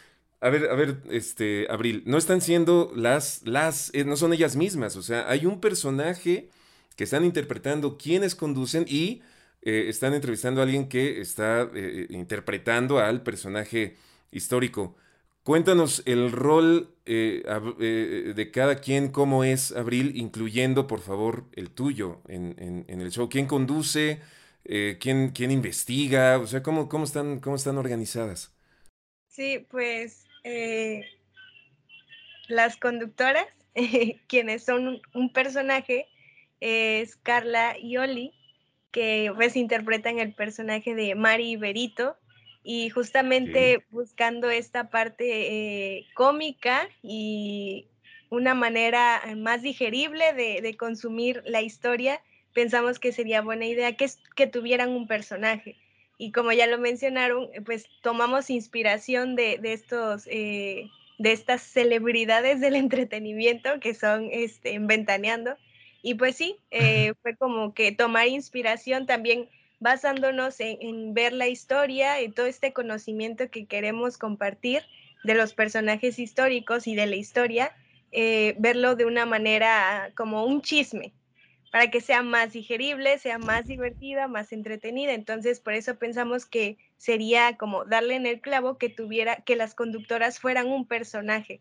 a 0.40 0.50
ver, 0.50 0.70
a 0.70 0.74
ver, 0.74 1.02
este, 1.10 1.66
Abril, 1.70 2.02
no 2.06 2.18
están 2.18 2.40
siendo 2.42 2.92
las, 2.94 3.42
las, 3.46 3.90
eh, 3.94 4.04
no 4.04 4.16
son 4.16 4.32
ellas 4.34 4.56
mismas. 4.56 4.96
O 4.96 5.02
sea, 5.02 5.28
hay 5.30 5.46
un 5.46 5.60
personaje 5.60 6.50
que 6.96 7.04
están 7.04 7.24
interpretando 7.24 7.96
quienes 7.96 8.34
conducen 8.34 8.84
y 8.86 9.22
eh, 9.62 9.86
están 9.88 10.12
entrevistando 10.12 10.60
a 10.60 10.64
alguien 10.64 10.88
que 10.88 11.20
está 11.20 11.70
interpretando 12.10 12.98
al 12.98 13.22
personaje 13.22 13.96
histórico. 14.30 14.96
Cuéntanos 15.42 16.02
el 16.04 16.30
rol 16.32 16.94
de 17.06 18.50
cada 18.52 18.76
quien, 18.76 19.08
cómo 19.08 19.44
es 19.44 19.72
Abril, 19.72 20.12
incluyendo, 20.16 20.86
por 20.86 21.00
favor, 21.00 21.46
el 21.54 21.70
tuyo 21.70 22.20
en, 22.28 22.84
el 22.88 23.10
show. 23.10 23.28
¿Quién 23.30 23.46
conduce? 23.46 24.20
¿Quién, 24.64 25.30
¿quién, 25.30 25.50
investiga? 25.50 26.38
O 26.38 26.46
sea, 26.46 26.62
¿cómo, 26.62 26.88
cómo, 26.88 27.04
están, 27.04 27.40
cómo 27.40 27.56
están 27.56 27.78
organizadas? 27.78 28.54
Sí, 29.28 29.66
pues 29.70 30.26
las 32.48 32.76
conductoras, 32.76 33.46
quienes 34.28 34.64
son 34.64 35.00
un 35.14 35.32
personaje, 35.32 36.08
es 36.60 37.16
Carla 37.16 37.76
y 37.78 37.96
Oli, 37.96 38.32
que 38.90 39.32
pues 39.34 39.56
interpretan 39.56 40.18
el 40.18 40.34
personaje 40.34 40.94
de 40.94 41.14
Mari 41.14 41.56
Berito 41.56 42.16
y 42.62 42.90
justamente 42.90 43.86
buscando 43.90 44.50
esta 44.50 44.90
parte 44.90 45.96
eh, 45.96 46.06
cómica 46.14 46.88
y 47.02 47.88
una 48.28 48.54
manera 48.54 49.22
más 49.36 49.62
digerible 49.62 50.32
de, 50.34 50.76
consumir 50.76 51.42
la 51.46 51.62
historia, 51.62 52.20
pensamos 52.52 52.98
que 52.98 53.12
sería 53.12 53.42
buena 53.42 53.66
idea 53.66 53.96
que, 53.96 54.08
que 54.36 54.46
tuvieran 54.46 54.90
un 54.90 55.06
personaje. 55.06 55.76
Y 56.18 56.32
como 56.32 56.52
ya 56.52 56.66
lo 56.66 56.78
mencionaron, 56.78 57.48
pues 57.64 57.86
tomamos 58.02 58.50
inspiración 58.50 59.36
de, 59.36 59.58
de 59.58 59.72
estos, 59.72 60.26
eh, 60.26 60.90
de 61.18 61.32
estas 61.32 61.62
celebridades 61.62 62.60
del 62.60 62.74
entretenimiento 62.76 63.80
que 63.80 63.94
son 63.94 64.28
este, 64.30 64.78
Ventaneando. 64.78 65.56
Y 66.02 66.14
pues 66.14 66.36
sí, 66.36 66.56
eh, 66.70 67.14
fue 67.22 67.36
como 67.36 67.74
que 67.74 67.92
tomar 67.92 68.28
inspiración 68.28 69.06
también 69.06 69.48
basándonos 69.80 70.60
en, 70.60 71.14
ver 71.14 71.32
la 71.32 71.48
historia 71.48 72.20
y 72.20 72.30
todo 72.30 72.46
este 72.46 72.72
conocimiento 72.72 73.50
que 73.50 73.64
queremos 73.64 74.18
compartir 74.18 74.82
de 75.24 75.34
los 75.34 75.54
personajes 75.54 76.18
históricos 76.18 76.86
y 76.86 76.94
de 76.94 77.06
la 77.06 77.16
historia, 77.16 77.74
eh, 78.12 78.54
verlo 78.58 78.94
de 78.94 79.06
una 79.06 79.24
manera 79.24 80.12
como 80.14 80.44
un 80.44 80.60
chisme, 80.60 81.12
para 81.70 81.90
que 81.90 82.00
sea 82.00 82.22
más 82.22 82.52
digerible, 82.52 83.18
sea 83.18 83.38
más 83.38 83.66
divertida, 83.66 84.26
más 84.28 84.52
entretenida. 84.52 85.12
Entonces, 85.12 85.60
por 85.60 85.74
eso 85.74 85.96
pensamos 85.96 86.46
que 86.46 86.78
sería 86.96 87.56
como 87.56 87.84
darle 87.84 88.16
en 88.16 88.26
el 88.26 88.40
clavo 88.40 88.76
que 88.76 88.88
tuviera, 88.88 89.36
que 89.36 89.56
las 89.56 89.74
conductoras 89.74 90.40
fueran 90.40 90.66
un 90.66 90.86
personaje. 90.86 91.60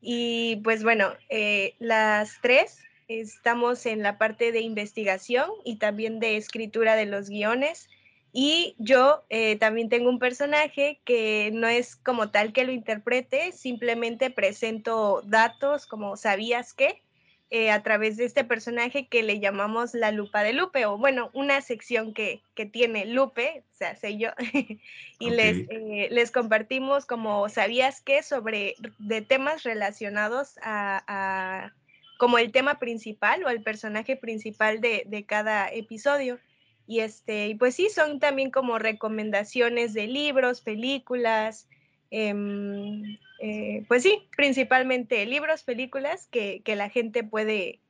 Y 0.00 0.56
pues 0.62 0.84
bueno, 0.84 1.12
eh, 1.28 1.74
las 1.80 2.40
tres 2.40 2.78
estamos 3.08 3.84
en 3.86 4.02
la 4.02 4.16
parte 4.16 4.52
de 4.52 4.60
investigación 4.60 5.50
y 5.64 5.76
también 5.76 6.20
de 6.20 6.36
escritura 6.36 6.94
de 6.94 7.06
los 7.06 7.28
guiones. 7.28 7.88
Y 8.32 8.76
yo 8.78 9.24
eh, 9.30 9.56
también 9.56 9.88
tengo 9.88 10.08
un 10.08 10.18
personaje 10.18 11.00
que 11.04 11.50
no 11.52 11.66
es 11.66 11.96
como 11.96 12.30
tal 12.30 12.52
que 12.52 12.64
lo 12.64 12.72
interprete, 12.72 13.52
simplemente 13.52 14.30
presento 14.30 15.22
datos 15.24 15.86
como 15.86 16.16
sabías 16.16 16.74
que 16.74 17.02
eh, 17.50 17.70
a 17.70 17.82
través 17.82 18.16
de 18.16 18.24
este 18.24 18.44
personaje 18.44 19.06
que 19.06 19.22
le 19.22 19.40
llamamos 19.40 19.94
la 19.94 20.12
lupa 20.12 20.42
de 20.42 20.52
Lupe, 20.52 20.86
o 20.86 20.98
bueno, 20.98 21.30
una 21.32 21.60
sección 21.60 22.12
que, 22.12 22.42
tiene 22.72 23.06
Lupe, 23.06 23.64
o 23.72 23.76
sea, 23.76 23.96
sé 23.96 24.18
yo, 24.18 24.30
y 25.18 25.30
les, 25.30 25.68
eh, 25.70 26.08
les 26.10 26.30
compartimos 26.30 27.06
como 27.06 27.48
sabías 27.48 28.00
que 28.00 28.22
sobre 28.22 28.74
de 28.98 29.22
temas 29.22 29.62
relacionados 29.62 30.58
a 30.62 31.72
como 32.18 32.36
el 32.36 32.52
tema 32.52 32.78
principal 32.78 33.44
o 33.44 33.48
el 33.48 33.62
personaje 33.62 34.16
principal 34.16 34.82
de, 34.82 35.24
cada 35.26 35.72
episodio. 35.72 36.38
Y, 36.86 37.00
este, 37.00 37.46
y 37.48 37.54
pues 37.54 37.76
sí, 37.76 37.88
son 37.90 38.18
también 38.18 38.50
como 38.50 38.78
recomendaciones 38.78 39.94
de 39.94 40.08
libros, 40.08 40.60
películas, 40.60 41.68
em, 42.10 43.18
eh, 43.40 43.84
pues 43.88 44.02
sí, 44.02 44.28
principalmente 44.36 45.24
libros, 45.26 45.62
películas 45.62 46.26
que, 46.30 46.62
la 46.76 46.90
gente 46.90 47.24
puede, 47.24 47.80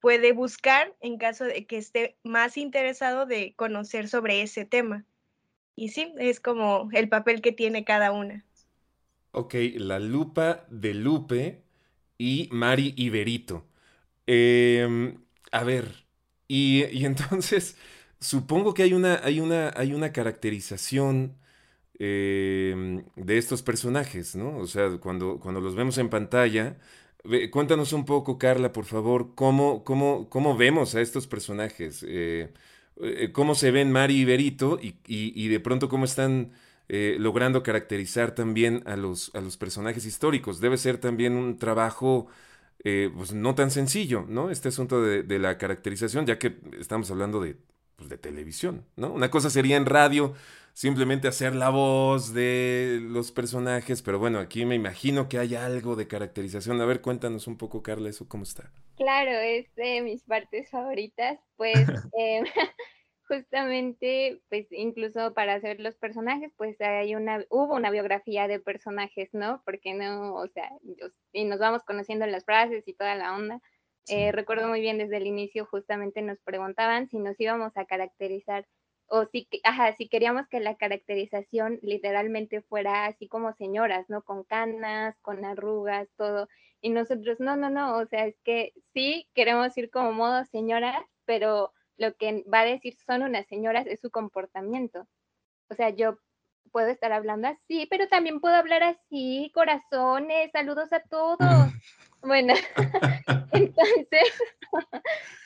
puede 0.00 0.32
buscar 0.32 0.94
en 1.00 1.18
caso 1.18 1.44
de 1.44 1.66
que 1.66 1.78
esté 1.78 2.16
más 2.24 2.56
interesado 2.56 3.26
de 3.26 3.54
conocer 3.56 4.08
sobre 4.08 4.42
ese 4.42 4.64
tema. 4.64 5.04
Y 5.76 5.88
sí, 5.88 6.12
es 6.18 6.40
como 6.40 6.88
el 6.92 7.08
papel 7.08 7.40
que 7.40 7.52
tiene 7.52 7.84
cada 7.84 8.12
una. 8.12 8.44
Ok, 9.32 9.54
la 9.76 9.98
lupa 10.00 10.66
de 10.68 10.94
Lupe 10.94 11.62
y 12.18 12.48
Mari 12.50 12.94
Iberito. 12.96 13.66
Em, 14.26 15.22
a 15.52 15.64
ver, 15.64 16.04
y, 16.48 17.04
entonces 17.04 17.76
supongo 18.20 18.74
que 18.74 18.82
hay 18.82 18.92
una, 18.92 19.20
hay 19.22 19.40
una, 19.40 19.72
hay 19.76 19.94
una 19.94 20.12
caracterización 20.12 21.36
em, 22.00 23.04
de 23.14 23.38
estos 23.38 23.62
personajes, 23.62 24.34
¿no? 24.34 24.56
O 24.58 24.66
sea, 24.66 24.88
cuando, 24.98 25.38
cuando 25.38 25.60
los 25.60 25.74
vemos 25.74 25.98
en 25.98 26.08
pantalla, 26.08 26.78
cuéntanos 27.50 27.92
un 27.92 28.04
poco, 28.04 28.38
Carla, 28.38 28.72
por 28.72 28.84
favor, 28.86 29.34
cómo, 29.34 29.84
cómo, 29.84 30.28
cómo 30.30 30.56
vemos 30.56 30.94
a 30.94 31.00
estos 31.00 31.26
personajes, 31.26 32.04
eh, 32.08 32.52
eh, 33.02 33.30
cómo 33.32 33.54
se 33.54 33.70
ven 33.70 33.92
Mari 33.92 34.20
y 34.20 34.24
Berito 34.24 34.78
y, 34.80 34.96
y 35.06 35.48
de 35.48 35.60
pronto 35.60 35.88
cómo 35.88 36.04
están 36.06 36.52
eh, 36.88 37.16
logrando 37.18 37.62
caracterizar 37.62 38.34
también 38.34 38.82
a 38.86 38.96
los, 38.96 39.34
a 39.34 39.40
los 39.40 39.56
personajes 39.56 40.06
históricos. 40.06 40.60
Debe 40.60 40.78
ser 40.78 40.98
también 40.98 41.34
un 41.34 41.58
trabajo 41.58 42.28
pues 42.82 43.34
no 43.34 43.54
tan 43.54 43.70
sencillo, 43.70 44.24
¿no? 44.26 44.50
Este 44.50 44.68
asunto 44.68 45.02
de, 45.02 45.38
la 45.38 45.58
caracterización, 45.58 46.24
ya 46.24 46.38
que 46.38 46.56
estamos 46.78 47.10
hablando 47.10 47.40
de, 47.40 47.56
pues, 48.00 48.08
de 48.08 48.16
televisión, 48.16 48.86
¿no? 48.96 49.12
Una 49.12 49.30
cosa 49.30 49.50
sería 49.50 49.76
en 49.76 49.84
radio 49.84 50.32
simplemente 50.72 51.28
hacer 51.28 51.54
la 51.54 51.68
voz 51.68 52.32
de 52.32 52.98
los 53.02 53.30
personajes, 53.30 54.00
pero 54.00 54.18
bueno, 54.18 54.38
aquí 54.38 54.64
me 54.64 54.74
imagino 54.74 55.28
que 55.28 55.38
hay 55.38 55.54
algo 55.54 55.96
de 55.96 56.08
caracterización. 56.08 56.80
A 56.80 56.86
ver, 56.86 57.02
cuéntanos 57.02 57.46
un 57.46 57.58
poco, 57.58 57.82
Carla, 57.82 58.08
eso 58.08 58.26
cómo 58.26 58.44
está. 58.44 58.72
Claro, 58.96 59.32
es 59.32 59.66
de 59.74 60.00
mis 60.00 60.22
partes 60.24 60.70
favoritas, 60.70 61.38
pues... 61.56 61.74
Eh, 62.18 62.42
justamente, 63.28 64.40
pues 64.48 64.66
incluso 64.72 65.34
para 65.34 65.54
hacer 65.54 65.78
los 65.78 65.94
personajes, 65.94 66.50
pues 66.56 66.80
hay 66.80 67.14
una, 67.14 67.44
hubo 67.48 67.76
una 67.76 67.92
biografía 67.92 68.48
de 68.48 68.58
personajes, 68.58 69.28
¿no? 69.32 69.62
Porque 69.64 69.94
no, 69.94 70.34
o 70.34 70.48
sea, 70.48 70.68
y 71.32 71.44
nos 71.44 71.60
vamos 71.60 71.84
conociendo 71.84 72.26
las 72.26 72.44
frases 72.44 72.82
y 72.88 72.92
toda 72.92 73.14
la 73.14 73.32
onda. 73.32 73.60
Eh, 74.08 74.32
recuerdo 74.32 74.68
muy 74.68 74.80
bien 74.80 74.98
desde 74.98 75.18
el 75.18 75.26
inicio, 75.26 75.66
justamente 75.66 76.22
nos 76.22 76.40
preguntaban 76.40 77.08
si 77.08 77.18
nos 77.18 77.38
íbamos 77.40 77.76
a 77.76 77.84
caracterizar 77.84 78.66
o 79.06 79.24
si, 79.26 79.48
ajá, 79.64 79.94
si 79.96 80.08
queríamos 80.08 80.46
que 80.48 80.60
la 80.60 80.76
caracterización 80.76 81.78
literalmente 81.82 82.62
fuera 82.62 83.06
así 83.06 83.28
como 83.28 83.52
señoras, 83.54 84.08
¿no? 84.08 84.22
Con 84.22 84.44
canas, 84.44 85.16
con 85.20 85.44
arrugas, 85.44 86.08
todo. 86.16 86.48
Y 86.80 86.90
nosotros, 86.90 87.40
no, 87.40 87.56
no, 87.56 87.70
no, 87.70 87.98
o 87.98 88.06
sea, 88.06 88.26
es 88.26 88.36
que 88.44 88.72
sí 88.94 89.28
queremos 89.34 89.76
ir 89.76 89.90
como 89.90 90.12
modo 90.12 90.44
señoras, 90.46 91.04
pero 91.24 91.72
lo 91.96 92.14
que 92.14 92.44
va 92.52 92.60
a 92.60 92.64
decir 92.66 92.94
son 93.06 93.22
unas 93.22 93.46
señoras 93.48 93.86
es 93.86 94.00
su 94.00 94.10
comportamiento. 94.10 95.06
O 95.70 95.74
sea, 95.74 95.90
yo 95.90 96.18
puedo 96.70 96.88
estar 96.88 97.12
hablando 97.12 97.48
así, 97.48 97.86
pero 97.86 98.08
también 98.08 98.40
puedo 98.40 98.54
hablar 98.54 98.82
así, 98.82 99.50
corazones, 99.54 100.50
saludos 100.52 100.92
a 100.92 101.00
todos. 101.00 101.38
bueno, 102.22 102.54
entonces, 103.52 104.32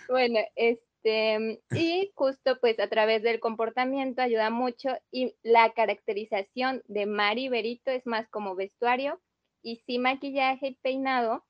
bueno, 0.08 0.40
este, 0.56 1.60
y 1.72 2.12
justo 2.14 2.58
pues 2.60 2.78
a 2.80 2.88
través 2.88 3.22
del 3.22 3.40
comportamiento 3.40 4.22
ayuda 4.22 4.50
mucho 4.50 4.90
y 5.10 5.34
la 5.42 5.72
caracterización 5.72 6.82
de 6.86 7.06
Mari 7.06 7.48
Berito 7.48 7.90
es 7.90 8.06
más 8.06 8.28
como 8.28 8.54
vestuario 8.54 9.20
y 9.62 9.76
sí 9.86 9.98
maquillaje 9.98 10.68
y 10.68 10.74
peinado, 10.76 11.44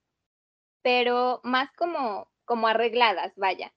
pero 0.83 1.41
más 1.45 1.73
como, 1.73 2.29
como 2.45 2.69
arregladas, 2.69 3.33
vaya 3.37 3.73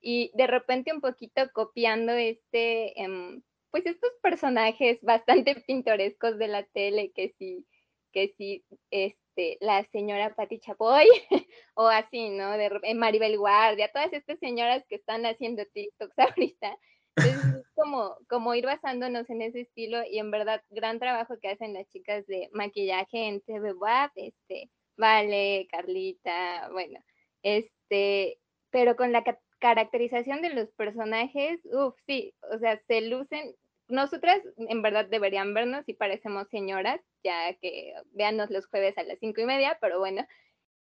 y 0.00 0.30
de 0.34 0.46
repente 0.46 0.92
un 0.92 1.00
poquito 1.00 1.42
copiando 1.52 2.12
este, 2.12 3.00
em, 3.00 3.42
pues 3.70 3.86
estos 3.86 4.10
personajes 4.22 4.98
bastante 5.02 5.54
pintorescos 5.66 6.38
de 6.38 6.48
la 6.48 6.64
tele, 6.64 7.12
que 7.12 7.34
sí, 7.38 7.66
que 8.12 8.34
sí, 8.36 8.64
este, 8.90 9.58
la 9.60 9.84
señora 9.92 10.34
Patti 10.34 10.60
Chapoy, 10.60 11.06
o 11.74 11.86
así, 11.88 12.30
¿no? 12.30 12.52
De 12.52 12.94
Maribel 12.94 13.38
Guardia, 13.38 13.90
todas 13.92 14.12
estas 14.12 14.38
señoras 14.38 14.84
que 14.88 14.96
están 14.96 15.26
haciendo 15.26 15.64
TikToks 15.72 16.18
ahorita. 16.18 16.76
Entonces, 17.16 17.62
es 17.62 17.70
como, 17.74 18.16
como 18.28 18.54
ir 18.54 18.64
basándonos 18.64 19.28
en 19.28 19.42
ese 19.42 19.62
estilo 19.62 20.02
y 20.08 20.18
en 20.18 20.30
verdad, 20.30 20.62
gran 20.70 21.00
trabajo 21.00 21.36
que 21.40 21.48
hacen 21.48 21.74
las 21.74 21.88
chicas 21.88 22.24
de 22.26 22.48
maquillaje 22.52 23.26
en 23.26 23.40
TV 23.40 23.72
WAP, 23.72 24.12
este, 24.14 24.70
Vale, 24.98 25.68
Carlita, 25.70 26.68
bueno, 26.72 26.98
este, 27.42 28.40
pero 28.70 28.96
con 28.96 29.12
la 29.12 29.22
caracterización 29.58 30.42
de 30.42 30.50
los 30.50 30.70
personajes, 30.72 31.60
uff, 31.64 31.94
sí, 32.06 32.34
o 32.52 32.58
sea, 32.58 32.80
se 32.86 33.00
lucen. 33.02 33.54
Nosotras 33.88 34.40
en 34.56 34.82
verdad 34.82 35.06
deberían 35.06 35.54
vernos 35.54 35.88
y 35.88 35.94
parecemos 35.94 36.48
señoras, 36.50 37.00
ya 37.24 37.54
que 37.54 37.94
véanos 38.12 38.50
los 38.50 38.66
jueves 38.66 38.98
a 38.98 39.02
las 39.02 39.18
cinco 39.18 39.40
y 39.40 39.46
media, 39.46 39.78
pero 39.80 39.98
bueno. 39.98 40.26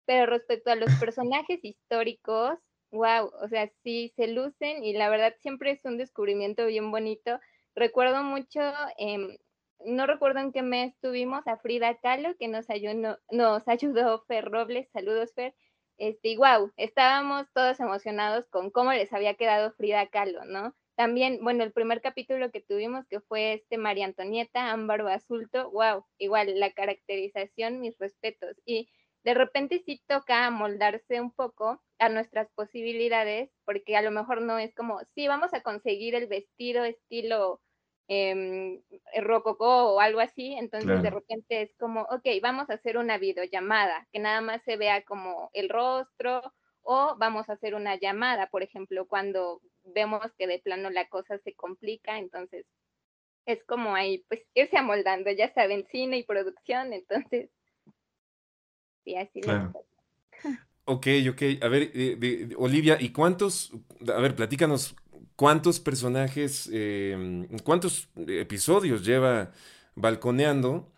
Pero 0.07 0.27
respecto 0.27 0.71
a 0.71 0.77
los 0.77 0.87
personajes 1.15 1.61
históricos, 1.63 2.59
wow, 2.91 3.31
o 3.43 3.49
sea, 3.49 3.71
sí 3.83 4.13
se 4.17 4.29
lucen 4.29 4.85
y 4.85 4.95
la 4.95 5.09
verdad 5.11 5.35
siempre 5.41 5.73
es 5.73 5.85
un 5.85 5.99
descubrimiento 5.99 6.67
bien 6.67 6.91
bonito. 6.91 7.39
Recuerdo 7.75 8.23
mucho, 8.23 8.61
eh, 8.99 9.39
no 9.85 10.07
recuerdo 10.07 10.41
en 10.41 10.53
qué 10.53 10.63
mes 10.63 10.95
tuvimos 11.01 11.47
a 11.47 11.59
Frida 11.59 11.97
Kahlo, 11.99 12.37
que 12.39 12.49
nos 12.49 12.71
ayudó, 12.71 13.19
nos 13.31 13.69
ayudó 13.69 14.25
Fer 14.27 14.45
Robles, 14.47 14.89
saludos 14.93 15.33
Fer, 15.35 15.55
este, 15.99 16.37
wow, 16.37 16.73
estábamos 16.77 17.47
todos 17.53 17.81
emocionados 17.81 18.47
con 18.49 18.71
cómo 18.71 18.93
les 18.93 19.13
había 19.13 19.35
quedado 19.35 19.73
Frida 19.73 20.07
Kahlo, 20.07 20.45
¿no? 20.45 20.75
También, 20.97 21.41
bueno, 21.43 21.65
el 21.65 21.73
primer 21.73 22.01
capítulo 22.01 22.51
que 22.53 22.61
tuvimos, 22.61 23.07
que 23.09 23.21
fue 23.21 23.55
este 23.55 23.79
María 23.79 24.05
Antonieta, 24.05 24.71
Ámbar 24.71 25.03
Basulto, 25.03 25.71
wow, 25.73 26.05
igual 26.19 26.59
la 26.61 26.73
caracterización, 26.73 27.81
mis 27.81 27.99
respetos. 27.99 28.57
Y 28.65 28.89
de 29.25 29.35
repente 29.35 29.83
sí 29.85 30.03
toca 30.07 30.49
moldarse 30.51 31.21
un 31.21 31.33
poco 31.33 31.83
a 31.99 32.09
nuestras 32.09 32.49
posibilidades, 32.55 33.51
porque 33.65 33.97
a 33.97 34.03
lo 34.03 34.11
mejor 34.11 34.43
no 34.43 34.59
es 34.59 34.75
como, 34.75 35.01
sí, 35.15 35.27
vamos 35.27 35.53
a 35.55 35.63
conseguir 35.63 36.15
el 36.15 36.29
vestido 36.29 36.85
estilo 36.85 37.61
eh, 38.09 38.81
rococó 39.23 39.95
o 39.95 40.01
algo 40.01 40.21
así, 40.21 40.55
entonces 40.55 41.03
de 41.03 41.11
repente 41.11 41.63
es 41.63 41.71
como, 41.79 42.03
ok, 42.03 42.27
vamos 42.43 42.69
a 42.69 42.75
hacer 42.75 42.99
una 42.99 43.19
videollamada, 43.19 44.07
que 44.13 44.19
nada 44.19 44.41
más 44.41 44.63
se 44.65 44.77
vea 44.77 45.03
como 45.05 45.51
el 45.53 45.69
rostro, 45.69 46.43
o 46.83 47.17
vamos 47.19 47.49
a 47.49 47.55
hacer 47.55 47.75
una 47.75 47.97
llamada, 47.97 48.49
por 48.49 48.63
ejemplo, 48.63 49.07
cuando 49.07 49.61
vemos 49.85 50.21
que 50.39 50.47
de 50.47 50.59
plano 50.59 50.91
la 50.91 51.09
cosa 51.09 51.39
se 51.39 51.55
complica, 51.55 52.19
entonces 52.19 52.67
es 53.47 53.63
como 53.65 53.95
ahí, 53.95 54.25
pues 54.29 54.43
irse 54.55 54.77
amoldando, 54.77 55.31
ya 55.31 55.53
saben, 55.55 55.87
cine 55.91 56.19
y 56.19 56.25
producción, 56.25 56.93
entonces, 56.93 57.51
sí, 59.05 59.17
así 59.17 59.41
claro. 59.41 59.73
Ok, 60.87 61.07
ok. 61.31 61.43
A 61.63 61.69
ver, 61.69 61.91
eh, 61.95 62.51
Olivia, 62.59 62.99
¿y 63.01 63.11
cuántos, 63.11 63.73
a 64.07 64.21
ver, 64.21 64.37
platícanos, 64.37 64.95
cuántos 65.37 65.81
personajes, 65.81 66.69
em, 66.73 67.47
cuántos 67.65 68.09
episodios 68.17 69.05
lleva 69.05 69.53
balconeando? 69.95 70.91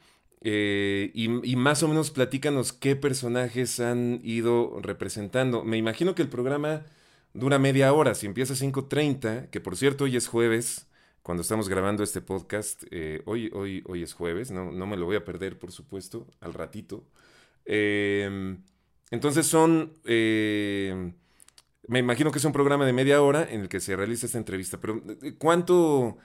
Eh, 0.42 1.10
y, 1.14 1.56
más 1.56 1.82
o 1.82 1.88
menos 1.88 2.10
platícanos 2.10 2.72
qué 2.72 2.94
personajes 2.94 3.80
han 3.80 4.20
ido 4.22 4.78
representando. 4.80 5.64
Me 5.64 5.76
imagino 5.76 6.14
que 6.14 6.22
el 6.22 6.28
programa 6.28 6.84
dura 7.34 7.58
media 7.58 7.92
hora, 7.92 8.14
si 8.14 8.26
empieza 8.26 8.52
a 8.52 8.56
5.30, 8.56 9.50
que 9.50 9.60
por 9.60 9.76
cierto 9.76 10.04
hoy 10.04 10.16
es 10.16 10.28
jueves, 10.28 10.86
cuando 11.22 11.42
estamos 11.42 11.68
grabando 11.68 12.04
este 12.04 12.20
podcast, 12.20 12.84
eh, 12.92 13.22
hoy, 13.24 13.50
hoy, 13.54 13.82
hoy 13.86 14.02
es 14.04 14.14
jueves, 14.14 14.52
no, 14.52 14.70
no, 14.70 14.86
me 14.86 14.96
lo 14.96 15.06
voy 15.06 15.16
a 15.16 15.24
perder, 15.24 15.58
por 15.58 15.72
supuesto, 15.72 16.26
al 16.40 16.54
ratito. 16.54 17.04
Entonces 19.10 19.46
son, 19.46 19.94
me 21.88 21.98
imagino 22.00 22.30
que 22.30 22.38
es 22.38 22.44
un 22.44 22.52
programa 22.52 22.84
de 22.84 22.92
media 22.92 23.22
hora 23.22 23.46
en 23.50 23.62
el 23.62 23.68
que 23.68 23.80
se 23.80 23.96
realiza 23.96 24.26
esta 24.26 24.38
entrevista, 24.38 24.80
pero 24.80 25.02
eh, 25.22 25.34
¿cuánto, 25.38 26.18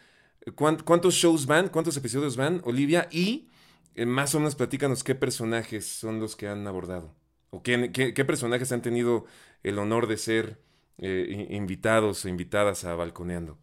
¿cuántos 0.56 1.14
shows 1.14 1.46
van? 1.46 1.70
¿Cuántos 1.70 1.96
episodios 1.98 2.36
van, 2.36 2.62
Olivia? 2.66 3.08
Y 3.12 3.50
eh, 3.96 4.06
más 4.06 4.34
o 4.36 4.40
menos 4.40 4.56
platícanos 4.56 5.04
qué 5.04 5.16
personajes 5.16 5.86
son 5.86 6.20
los 6.20 6.36
que 6.36 6.48
han 6.48 6.66
abordado, 6.68 7.16
o 7.52 7.62
qué, 7.62 8.24
personajes 8.26 8.72
han 8.72 8.82
tenido 8.82 9.26
el 9.64 9.78
honor 9.80 10.08
de 10.08 10.18
ser 10.18 10.60
eh, 10.98 11.48
invitados 11.52 12.26
o 12.26 12.30
invitadas 12.30 12.84
a 12.84 12.96
Balconeando? 12.96 13.58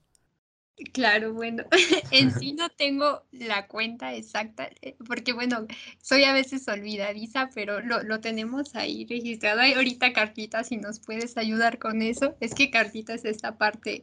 Claro, 0.92 1.32
bueno, 1.32 1.64
en 2.10 2.32
sí 2.38 2.52
no 2.52 2.68
tengo 2.68 3.24
la 3.32 3.66
cuenta 3.66 4.14
exacta, 4.14 4.70
eh, 4.82 4.96
porque 5.06 5.32
bueno, 5.32 5.66
soy 6.00 6.24
a 6.24 6.32
veces 6.32 6.68
olvidadiza, 6.68 7.50
pero 7.54 7.80
lo, 7.80 8.02
lo 8.02 8.20
tenemos 8.20 8.74
ahí 8.76 9.04
registrado. 9.08 9.60
ahorita 9.60 10.12
Cartita, 10.12 10.62
si 10.64 10.76
nos 10.76 11.00
puedes 11.00 11.36
ayudar 11.36 11.78
con 11.78 12.02
eso. 12.02 12.36
Es 12.40 12.54
que 12.54 12.70
Cartita 12.70 13.14
es 13.14 13.24
esta 13.24 13.58
parte 13.58 14.02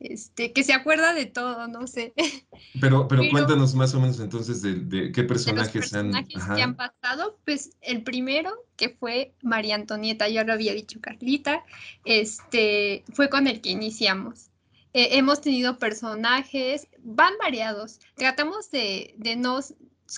este, 0.00 0.52
que 0.52 0.64
se 0.64 0.72
acuerda 0.72 1.14
de 1.14 1.26
todo, 1.26 1.68
no 1.68 1.86
sé. 1.86 2.12
Pero, 2.80 3.08
pero, 3.08 3.22
cuéntanos 3.30 3.74
más 3.74 3.94
o 3.94 4.00
menos 4.00 4.20
entonces 4.20 4.62
de, 4.62 5.12
qué 5.12 5.22
personajes, 5.22 5.94
han, 5.94 6.12
que 6.26 6.62
han 6.62 6.74
pasado. 6.74 7.38
Pues 7.44 7.70
el 7.80 8.02
primero, 8.02 8.52
que 8.76 8.90
fue 8.90 9.34
María 9.42 9.74
Antonieta, 9.74 10.28
ya 10.28 10.44
lo 10.44 10.52
había 10.52 10.72
dicho 10.72 11.00
Carlita, 11.00 11.64
este, 12.04 13.04
fue 13.12 13.28
con 13.28 13.46
el 13.46 13.60
que 13.60 13.70
iniciamos. 13.70 14.50
Eh, 14.94 15.18
hemos 15.18 15.40
tenido 15.40 15.78
personajes, 15.78 16.88
van 17.02 17.34
variados. 17.38 18.00
Tratamos 18.14 18.70
de, 18.70 19.14
de 19.18 19.36
no 19.36 19.60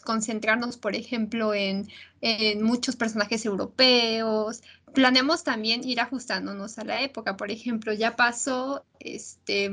concentrarnos, 0.05 0.77
por 0.77 0.95
ejemplo, 0.95 1.55
en, 1.55 1.89
en, 2.21 2.63
muchos 2.63 2.95
personajes 2.95 3.45
europeos. 3.47 4.63
Planeamos 4.95 5.45
también 5.45 5.87
ir 5.89 6.01
ajustándonos 6.01 6.79
a 6.79 6.85
la 6.85 7.01
época. 7.01 7.37
Por 7.37 7.51
ejemplo, 7.51 7.93
ya 7.93 8.17
pasó 8.17 8.85
este 9.01 9.71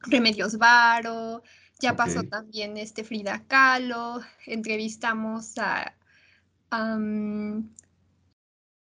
Remedios 0.00 0.58
Varo, 0.58 1.42
ya 1.80 1.94
pasó 1.94 2.22
también 2.24 2.76
este 2.76 3.04
Frida 3.04 3.44
Kahlo, 3.46 4.20
entrevistamos 4.46 5.58
a, 5.58 5.94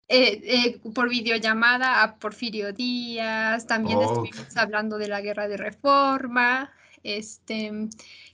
eh, 0.08 0.42
eh, 0.44 0.80
por 0.94 1.10
videollamada 1.10 2.04
a 2.04 2.16
Porfirio 2.18 2.74
Díaz, 2.74 3.66
también 3.66 3.98
oh, 3.98 4.04
estuvimos 4.04 4.56
hablando 4.56 4.98
de 4.98 5.08
la 5.08 5.22
guerra 5.22 5.48
de 5.48 5.58
reforma, 5.58 6.72
este, 7.04 7.72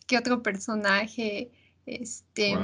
¿qué 0.06 0.18
otro 0.18 0.44
personaje? 0.44 1.50
Este, 1.86 2.56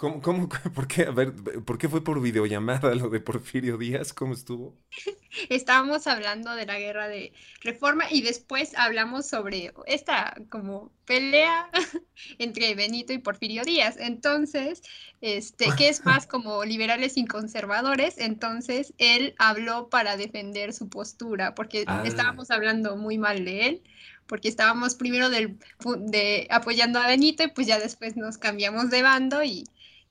¿Cómo, 0.00 0.22
cómo, 0.22 0.48
por 0.74 0.88
qué, 0.88 1.02
a 1.02 1.10
ver, 1.10 1.34
por 1.66 1.76
qué 1.76 1.86
fue 1.86 2.02
por 2.02 2.22
videollamada 2.22 2.94
lo 2.94 3.10
de 3.10 3.20
Porfirio 3.20 3.76
Díaz? 3.76 4.14
¿Cómo 4.14 4.32
estuvo? 4.32 4.74
Estábamos 5.50 6.06
hablando 6.06 6.54
de 6.54 6.64
la 6.64 6.78
guerra 6.78 7.06
de 7.06 7.34
reforma 7.60 8.04
y 8.10 8.22
después 8.22 8.72
hablamos 8.78 9.26
sobre 9.26 9.74
esta 9.84 10.34
como 10.48 10.90
pelea 11.04 11.68
entre 12.38 12.74
Benito 12.74 13.12
y 13.12 13.18
Porfirio 13.18 13.62
Díaz. 13.62 13.98
Entonces, 13.98 14.80
este, 15.20 15.66
que 15.76 15.90
es 15.90 16.02
más 16.06 16.26
como 16.26 16.64
liberales 16.64 17.18
y 17.18 17.26
conservadores, 17.26 18.16
entonces 18.16 18.94
él 18.96 19.34
habló 19.36 19.90
para 19.90 20.16
defender 20.16 20.72
su 20.72 20.88
postura, 20.88 21.54
porque 21.54 21.84
ah. 21.86 22.04
estábamos 22.06 22.50
hablando 22.50 22.96
muy 22.96 23.18
mal 23.18 23.44
de 23.44 23.66
él 23.66 23.82
porque 24.26 24.48
estábamos 24.48 24.94
primero 24.94 25.28
del, 25.28 25.58
de, 25.98 26.46
apoyando 26.50 27.00
a 27.00 27.08
Benito 27.08 27.42
y 27.42 27.48
pues 27.48 27.66
ya 27.66 27.80
después 27.80 28.16
nos 28.16 28.38
cambiamos 28.38 28.88
de 28.88 29.02
bando 29.02 29.42
y, 29.42 29.64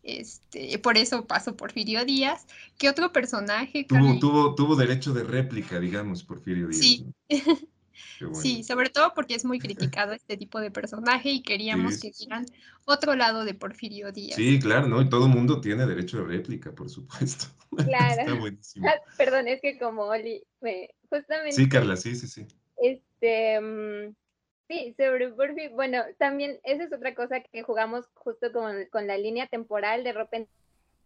este, 0.04 0.78
por 0.80 0.98
eso 0.98 1.26
pasó 1.26 1.56
Porfirio 1.56 2.06
Díaz. 2.06 2.48
¿Qué 2.78 2.90
otro 2.90 3.12
personaje? 3.12 3.84
Tuvo, 3.84 4.20
tuvo, 4.20 4.56
tuvo, 4.56 4.76
derecho 4.76 5.14
de 5.14 5.24
réplica, 5.24 5.80
digamos, 5.80 6.24
Porfirio 6.24 6.68
Díaz. 6.68 6.82
Sí. 6.82 7.06
Sí, 8.34 8.64
sobre 8.64 8.90
todo 8.90 9.14
porque 9.14 9.36
es 9.36 9.46
muy 9.46 9.60
criticado 9.60 10.14
este 10.14 10.38
tipo 10.38 10.60
de 10.60 10.72
personaje 10.72 11.30
y 11.30 11.42
queríamos 11.42 12.00
que 12.00 12.12
vieran 12.18 12.46
otro 12.86 13.16
lado 13.16 13.46
de 13.46 13.54
Porfirio 13.54 14.12
Díaz. 14.12 14.36
Sí, 14.36 14.60
claro, 14.60 14.88
¿no? 14.88 15.02
Y 15.02 15.10
todo 15.10 15.26
el 15.26 15.32
mundo 15.32 15.62
tiene 15.62 15.86
derecho 15.86 16.18
de 16.18 16.26
réplica, 16.26 16.72
por 16.74 16.90
supuesto. 16.90 17.46
Claro. 17.70 18.22
Está 18.22 18.34
buenísimo. 18.34 18.88
Ah, 18.88 18.96
perdón, 19.16 19.48
es 19.48 19.62
que 19.62 19.78
como 19.78 20.06
Oli, 20.06 20.42
justamente. 21.08 21.52
Sí, 21.52 21.70
Carla, 21.70 21.96
sí, 21.96 22.16
sí, 22.16 22.28
sí. 22.28 22.48
Este, 22.78 23.62
mm, 23.62 24.16
Sí, 24.70 24.94
sobre 24.98 25.32
Burfi, 25.32 25.68
bueno, 25.70 26.04
también 26.20 26.60
esa 26.64 26.84
es 26.84 26.94
otra 26.94 27.16
cosa 27.16 27.40
que 27.40 27.64
jugamos 27.64 28.06
justo 28.14 28.52
con, 28.52 29.08
la 29.08 29.18
línea 29.18 29.48
temporal, 29.48 30.04
de 30.04 30.14
repente 30.14 30.52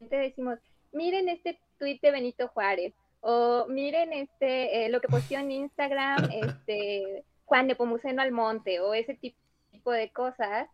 decimos, 0.01 0.59
miren 0.91 1.29
este 1.29 1.57
tuit 1.79 2.01
de 2.01 2.11
Benito 2.11 2.49
Juárez, 2.49 2.93
o 3.21 3.65
miren 3.69 4.11
este, 4.11 4.85
eh, 4.85 4.89
lo 4.89 4.99
que 4.99 5.07
posteó 5.07 5.39
en 5.39 5.51
Instagram, 5.51 6.29
este, 6.29 7.23
Juan 7.45 7.69
de 7.69 7.75
Pomuceno 7.75 8.21
al 8.21 8.33
Monte, 8.33 8.81
o 8.81 8.93
ese 8.93 9.13
tipo 9.13 9.91
de 9.91 10.11
cosas, 10.11 10.67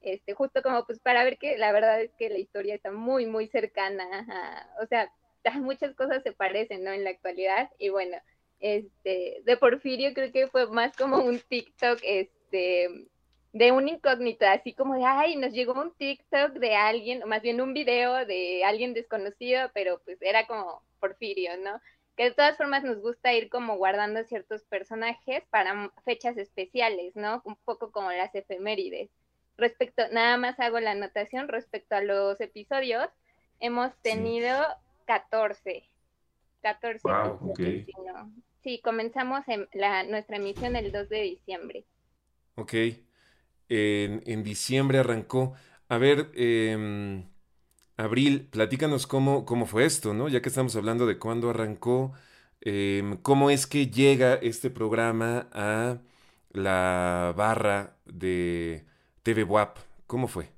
este, 0.00 0.34
justo 0.34 0.62
como 0.64 0.84
pues 0.84 0.98
para 0.98 1.22
ver 1.22 1.38
que 1.38 1.56
la 1.58 1.70
verdad 1.70 2.00
es 2.00 2.10
que 2.14 2.28
la 2.28 2.38
historia 2.38 2.74
está 2.74 2.90
muy, 2.90 3.24
muy 3.24 3.46
cercana, 3.46 4.66
o 4.82 4.86
sea, 4.86 5.12
muchas 5.60 5.94
cosas 5.94 6.24
se 6.24 6.32
parecen, 6.32 6.82
¿no? 6.82 6.90
En 6.90 7.04
la 7.04 7.10
actualidad, 7.10 7.70
y 7.78 7.90
bueno, 7.90 8.16
este, 8.62 9.42
de 9.44 9.56
Porfirio 9.56 10.14
creo 10.14 10.32
que 10.32 10.46
fue 10.46 10.68
más 10.68 10.96
como 10.96 11.18
un 11.18 11.40
TikTok, 11.40 11.98
este, 12.02 13.08
de 13.52 13.72
un 13.72 13.88
incógnito, 13.88 14.46
así 14.46 14.72
como 14.72 14.94
de, 14.94 15.04
ay, 15.04 15.36
nos 15.36 15.52
llegó 15.52 15.72
un 15.74 15.92
TikTok 15.92 16.52
de 16.52 16.76
alguien, 16.76 17.22
o 17.24 17.26
más 17.26 17.42
bien 17.42 17.60
un 17.60 17.74
video 17.74 18.24
de 18.24 18.64
alguien 18.64 18.94
desconocido, 18.94 19.68
pero 19.74 20.00
pues 20.04 20.22
era 20.22 20.46
como 20.46 20.80
Porfirio, 21.00 21.56
¿no? 21.58 21.80
Que 22.16 22.24
de 22.24 22.30
todas 22.30 22.56
formas 22.56 22.84
nos 22.84 23.00
gusta 23.00 23.34
ir 23.34 23.48
como 23.48 23.76
guardando 23.76 24.22
ciertos 24.24 24.62
personajes 24.62 25.42
para 25.50 25.90
fechas 26.04 26.36
especiales, 26.36 27.16
¿no? 27.16 27.42
Un 27.44 27.56
poco 27.56 27.90
como 27.90 28.12
las 28.12 28.32
efemérides. 28.34 29.10
Respecto, 29.58 30.04
nada 30.12 30.36
más 30.36 30.58
hago 30.60 30.78
la 30.78 30.92
anotación 30.92 31.48
respecto 31.48 31.96
a 31.96 32.00
los 32.00 32.40
episodios, 32.40 33.08
hemos 33.58 33.92
tenido 34.02 34.56
14. 35.06 35.82
14. 36.62 37.00
Wow, 37.02 37.54
Sí, 38.62 38.80
comenzamos 38.82 39.46
en 39.48 39.68
la, 39.72 40.04
nuestra 40.04 40.36
emisión 40.36 40.76
el 40.76 40.92
2 40.92 41.08
de 41.08 41.22
diciembre. 41.22 41.84
Ok. 42.54 42.74
En, 43.68 44.22
en 44.26 44.42
diciembre 44.44 44.98
arrancó. 44.98 45.54
A 45.88 45.98
ver, 45.98 46.30
eh, 46.34 47.24
Abril, 47.96 48.48
platícanos 48.50 49.06
cómo, 49.06 49.44
cómo 49.44 49.66
fue 49.66 49.84
esto, 49.84 50.14
¿no? 50.14 50.28
Ya 50.28 50.40
que 50.42 50.48
estamos 50.48 50.74
hablando 50.76 51.06
de 51.06 51.18
cuándo 51.18 51.50
arrancó, 51.50 52.12
eh, 52.60 53.18
cómo 53.22 53.50
es 53.50 53.66
que 53.66 53.88
llega 53.88 54.34
este 54.34 54.70
programa 54.70 55.48
a 55.52 55.98
la 56.50 57.32
barra 57.36 57.96
de 58.06 58.84
TV 59.22 59.44
WAP. 59.44 59.78
¿Cómo 60.06 60.26
fue? 60.26 60.50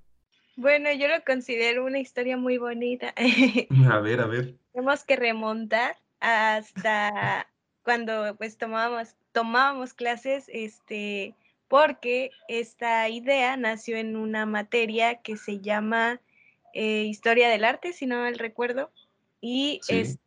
Bueno, 0.57 0.93
yo 0.93 1.09
lo 1.09 1.23
considero 1.25 1.85
una 1.85 1.99
historia 1.99 2.37
muy 2.37 2.59
bonita. 2.59 3.13
a 3.91 3.99
ver, 3.99 4.21
a 4.21 4.27
ver. 4.27 4.55
Tenemos 4.73 5.05
que 5.05 5.17
remontar 5.17 5.97
hasta 6.21 7.47
cuando 7.85 8.35
pues 8.37 8.57
tomábamos, 8.57 9.15
tomábamos 9.33 9.93
clases, 9.93 10.47
este, 10.49 11.35
porque 11.69 12.31
esta 12.49 13.09
idea 13.09 13.57
nació 13.57 13.97
en 13.97 14.17
una 14.17 14.47
materia 14.47 15.17
que 15.17 15.37
se 15.37 15.61
llama 15.61 16.21
eh, 16.73 17.05
Historia 17.05 17.49
del 17.49 17.65
Arte, 17.65 17.93
si 17.93 18.07
no 18.07 18.19
mal 18.19 18.39
recuerdo, 18.39 18.91
y 19.41 19.81
es 19.89 20.19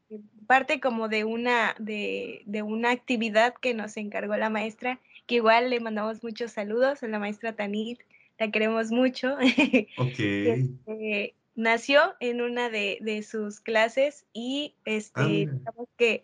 parte 0.46 0.80
como 0.80 1.10
de 1.10 1.26
una, 1.26 1.76
de, 1.80 2.44
de, 2.46 2.62
una 2.62 2.92
actividad 2.92 3.54
que 3.56 3.74
nos 3.74 3.98
encargó 3.98 4.38
la 4.38 4.50
maestra, 4.50 5.00
que 5.26 5.36
igual 5.36 5.70
le 5.70 5.80
mandamos 5.80 6.24
muchos 6.24 6.52
saludos 6.52 7.04
a 7.04 7.08
la 7.08 7.20
maestra 7.20 7.54
Tanit, 7.54 8.00
la 8.40 8.52
queremos 8.52 8.92
mucho. 8.92 9.36
Este, 9.98 11.34
nació 11.56 12.16
en 12.20 12.42
una 12.42 12.70
de, 12.70 13.00
de, 13.02 13.24
sus 13.24 13.60
clases 13.60 14.26
y 14.32 14.76
este, 14.86 15.50
ah. 15.66 15.84
que 15.98 16.24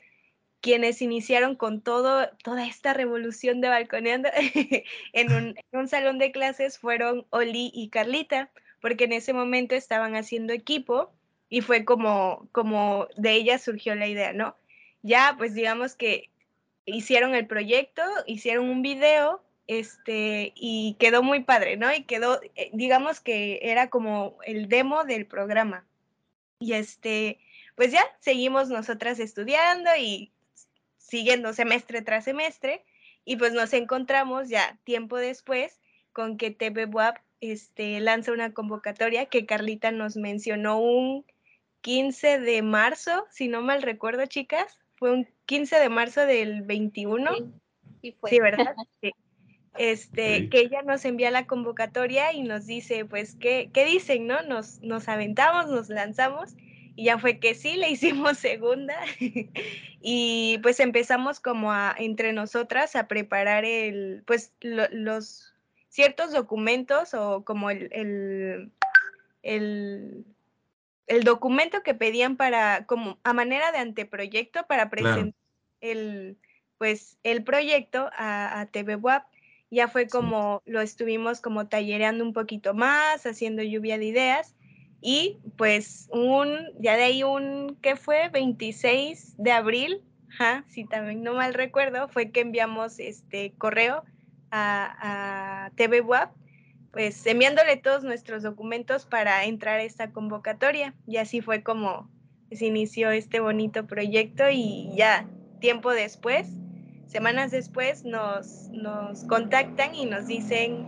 quienes 0.64 1.02
iniciaron 1.02 1.58
con 1.58 1.82
todo, 1.82 2.30
toda 2.42 2.66
esta 2.66 2.94
revolución 2.94 3.60
de 3.60 3.68
balconeando 3.68 4.30
en, 5.14 5.34
un, 5.34 5.56
en 5.58 5.80
un 5.80 5.90
salón 5.90 6.20
de 6.20 6.32
clases 6.32 6.80
fueron 6.80 7.28
Oli 7.32 7.70
y 7.74 7.90
Carlita, 7.90 8.50
porque 8.80 9.04
en 9.04 9.12
ese 9.12 9.34
momento 9.34 9.76
estaban 9.76 10.16
haciendo 10.16 10.54
equipo 10.54 11.12
y 11.50 11.60
fue 11.60 11.84
como, 11.84 12.48
como 12.54 13.10
de 13.18 13.34
ellas 13.34 13.62
surgió 13.62 13.94
la 13.96 14.08
idea, 14.08 14.32
¿no? 14.32 14.56
Ya, 15.02 15.36
pues 15.38 15.54
digamos 15.54 15.96
que 15.98 16.30
hicieron 16.86 17.36
el 17.36 17.46
proyecto, 17.46 18.02
hicieron 18.26 18.70
un 18.70 18.82
video, 18.82 19.44
este, 19.68 20.54
y 20.56 20.96
quedó 20.98 21.24
muy 21.24 21.44
padre, 21.44 21.76
¿no? 21.76 21.94
Y 21.94 22.06
quedó, 22.06 22.40
eh, 22.56 22.70
digamos 22.72 23.20
que 23.20 23.60
era 23.64 23.90
como 23.90 24.38
el 24.46 24.70
demo 24.70 25.04
del 25.04 25.26
programa. 25.26 25.86
Y 26.58 26.72
este, 26.72 27.40
pues 27.76 27.92
ya, 27.92 28.04
seguimos 28.22 28.70
nosotras 28.70 29.20
estudiando 29.20 29.90
y 30.00 30.33
siguiendo 31.14 31.54
semestre 31.54 32.02
tras 32.02 32.24
semestre, 32.24 32.84
y 33.24 33.36
pues 33.36 33.54
nos 33.54 33.72
encontramos 33.74 34.50
ya 34.50 34.80
tiempo 34.84 35.18
después 35.18 35.80
con 36.12 36.38
que 36.38 36.50
TV 36.50 36.90
este, 37.40 38.00
lanza 38.00 38.32
una 38.32 38.52
convocatoria 38.52 39.28
que 39.28 39.46
Carlita 39.46 39.92
nos 39.92 40.16
mencionó 40.16 40.80
un 40.80 41.24
15 41.82 42.40
de 42.40 42.64
marzo, 42.64 43.28
si 43.30 43.48
no 43.48 43.62
mal 43.62 43.84
recuerdo, 43.84 44.26
chicas, 44.26 44.80
fue 44.96 45.12
un 45.12 45.28
15 45.46 45.76
de 45.78 45.90
marzo 45.90 46.26
del 46.26 46.64
21. 46.64 47.30
Sí, 48.02 48.18
sí, 48.28 48.40
¿verdad? 48.40 48.74
Sí. 49.00 49.12
Este, 49.78 50.50
que 50.50 50.62
ella 50.62 50.82
nos 50.82 51.06
envía 51.06 51.30
la 51.30 51.46
convocatoria 51.46 52.34
y 52.34 52.42
nos 52.42 52.66
dice, 52.66 53.06
pues, 53.06 53.36
¿qué, 53.36 53.70
qué 53.72 53.86
dicen, 53.86 54.26
no? 54.26 54.42
Nos, 54.42 54.82
nos 54.82 55.08
aventamos, 55.08 55.68
nos 55.68 55.90
lanzamos 55.90 56.56
y 56.96 57.06
ya 57.06 57.18
fue 57.18 57.40
que 57.40 57.56
sí, 57.56 57.76
le 57.78 57.90
hicimos 57.92 58.38
segunda 58.38 58.96
y 60.02 60.60
pues 60.62 60.80
empezamos 60.80 61.40
como 61.40 61.72
a, 61.72 61.96
entre 61.98 62.34
nosotras 62.34 62.96
a 62.96 63.08
preparar 63.08 63.66
el, 63.66 64.24
pues, 64.26 64.54
los 64.62 65.54
ciertos 65.90 66.32
documentos 66.32 67.14
o 67.14 67.44
como 67.44 67.70
el, 67.70 67.90
el, 67.92 68.72
el 69.44 70.26
el 71.08 71.24
documento 71.24 71.84
que 71.84 71.94
pedían 71.94 72.38
para, 72.38 72.86
como 72.86 73.20
a 73.24 73.34
manera 73.34 73.72
de 73.72 73.80
anteproyecto 73.80 74.66
para 74.68 74.90
presentar 74.90 75.34
el, 75.82 76.38
pues, 76.78 77.18
el 77.24 77.44
proyecto 77.44 78.10
a, 78.16 78.62
a 78.62 78.66
TV 78.68 78.98
Ya 79.70 79.88
fue 79.88 80.08
como 80.08 80.62
lo 80.66 80.82
estuvimos 80.82 81.42
como 81.42 81.68
tallereando 81.68 82.24
un 82.24 82.34
poquito 82.34 82.74
más, 82.74 83.26
haciendo 83.26 83.64
lluvia 83.64 83.98
de 83.98 84.06
ideas. 84.06 84.56
Y 85.06 85.40
pues 85.58 86.08
un, 86.12 86.58
ya 86.80 86.96
de 86.96 87.04
ahí 87.04 87.24
un, 87.24 87.78
¿qué 87.82 87.98
fue? 87.98 88.30
26 88.30 89.36
de 89.38 89.52
abril, 89.52 90.02
si 90.70 90.86
también 90.86 91.22
no 91.24 91.34
mal 91.34 91.54
recuerdo, 91.54 92.08
fue 92.08 92.32
que 92.32 92.40
enviamos 92.40 93.00
este 93.00 93.54
correo 93.58 94.04
a, 94.50 95.66
a 95.66 95.72
TV 95.72 96.02
pues 96.92 97.26
enviándole 97.26 97.76
todos 97.76 98.04
nuestros 98.04 98.44
documentos 98.44 99.06
para 99.06 99.44
entrar 99.44 99.80
a 99.80 99.84
esta 99.84 100.12
convocatoria. 100.12 100.94
Y 101.06 101.18
así 101.18 101.42
fue 101.42 101.64
como 101.64 102.10
se 102.52 102.68
inició 102.68 103.12
este 103.12 103.42
bonito 103.42 103.86
proyecto 103.88 104.50
y 104.50 104.96
ya 104.96 105.28
tiempo 105.60 105.92
después, 105.92 106.48
semanas 107.08 107.52
después, 107.52 108.06
nos, 108.06 108.70
nos 108.72 109.26
contactan 109.26 109.96
y 109.96 110.06
nos 110.06 110.28
dicen, 110.28 110.88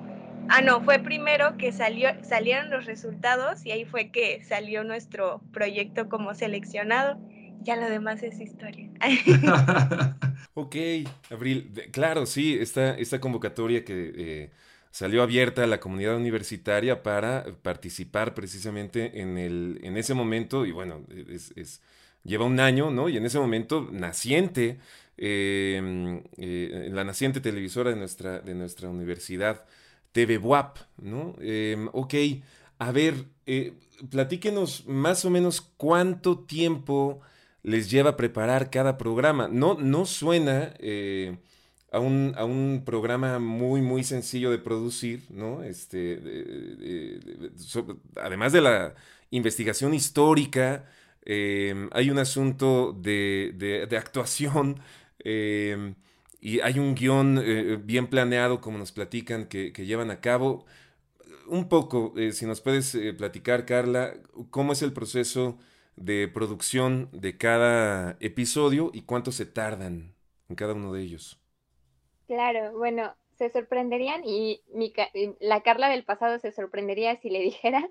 ah, 0.50 0.62
no, 0.62 0.82
fue 0.82 1.00
primero 1.00 1.58
que 1.58 1.72
salió, 1.72 2.10
salieron 2.24 2.70
los 2.70 2.86
resultados 2.86 3.66
y 3.66 3.72
ahí 3.72 3.86
fue 3.86 4.12
que 4.12 4.44
salió 4.44 4.84
nuestro 4.84 5.42
proyecto 5.52 6.10
como 6.10 6.34
seleccionado. 6.34 7.20
Ya 7.62 7.76
lo 7.76 7.90
demás 7.90 8.22
es 8.22 8.40
historia. 8.40 8.90
ok, 10.54 10.76
Abril, 11.32 11.72
claro, 11.92 12.26
sí, 12.26 12.58
esta, 12.60 12.98
esta 12.98 13.20
convocatoria 13.20 13.84
que... 13.84 14.14
Eh, 14.16 14.52
salió 14.96 15.24
abierta 15.24 15.62
a 15.66 15.68
la 15.68 15.82
comunidad 15.82 16.16
universitaria 16.16 17.04
para 17.04 17.44
participar 17.64 18.34
precisamente 18.34 19.20
en, 19.20 19.38
el, 19.38 19.82
en 19.84 19.98
ese 19.98 20.14
momento, 20.14 20.66
y 20.66 20.72
bueno, 20.72 21.06
es, 21.10 21.82
lleva 22.24 22.46
un 22.46 22.62
año, 22.62 22.92
¿no? 22.92 23.10
Y 23.10 23.18
en 23.18 23.26
ese 23.26 23.38
momento 23.38 23.90
naciente, 23.92 24.80
em, 25.18 26.24
eh, 26.38 26.90
la 26.94 27.04
naciente 27.04 27.42
televisora 27.42 27.90
de 27.90 27.98
nuestra, 27.98 28.40
de 28.40 28.56
nuestra 28.56 28.90
universidad, 28.90 29.66
TV 30.16 30.38
WAP, 30.38 30.78
¿no? 31.02 31.36
Em, 31.42 31.90
ok, 31.92 32.14
a 32.80 32.94
ver, 32.94 33.26
eh, 33.46 33.74
platíquenos 34.10 34.88
más 34.88 35.26
o 35.26 35.30
menos 35.30 35.60
cuánto 35.60 36.40
tiempo 36.40 37.20
les 37.64 37.92
lleva 37.92 38.16
preparar 38.16 38.70
cada 38.70 38.98
programa. 38.98 39.50
No, 39.50 39.76
no 39.76 40.06
suena... 40.06 40.74
Eh, 40.80 41.38
a 41.92 42.00
un, 42.00 42.84
programa 42.86 43.40
muy, 43.40 43.82
muy 43.82 44.04
sencillo 44.04 44.52
de 44.52 44.58
producir, 44.58 45.24
¿no? 45.30 45.64
Este, 45.64 46.20
además 48.18 48.52
de 48.52 48.60
la 48.60 48.96
investigación 49.30 49.94
histórica, 49.94 50.90
em, 51.24 51.90
hay 51.94 52.10
un 52.10 52.20
asunto 52.20 52.92
de, 52.92 53.88
actuación 53.98 54.82
em, 55.20 55.96
y 56.46 56.60
hay 56.60 56.78
un 56.78 56.94
guion 56.94 57.40
eh, 57.44 57.76
bien 57.82 58.06
planeado, 58.06 58.62
como 58.62 58.78
nos 58.78 58.92
platican, 58.92 59.48
que, 59.48 59.72
llevan 59.72 60.12
a 60.12 60.22
cabo. 60.22 60.64
Un 61.48 61.68
poco, 61.70 62.14
eh, 62.18 62.34
si 62.34 62.46
nos 62.46 62.62
puedes 62.62 62.94
eh, 62.94 63.16
platicar, 63.16 63.66
Carla, 63.66 64.14
cómo 64.52 64.74
es 64.74 64.84
el 64.84 64.94
proceso 64.94 65.58
de 65.96 66.28
producción 66.32 67.10
de 67.14 67.36
cada 67.36 68.16
episodio 68.20 68.92
y 68.94 69.02
cuánto 69.06 69.32
se 69.32 69.48
tardan 69.48 70.14
en 70.48 70.56
cada 70.56 70.76
uno 70.76 70.94
de 70.94 71.02
ellos. 71.02 71.42
Claro, 72.28 72.78
bueno, 72.78 73.16
se 73.34 73.50
sorprenderían 73.50 74.22
y 74.24 74.62
la 75.40 75.64
Carla 75.64 75.90
del 75.90 76.06
pasado 76.06 76.38
se 76.38 76.52
sorprendería 76.52 77.16
si 77.16 77.32
le 77.32 77.40
dijera 77.50 77.90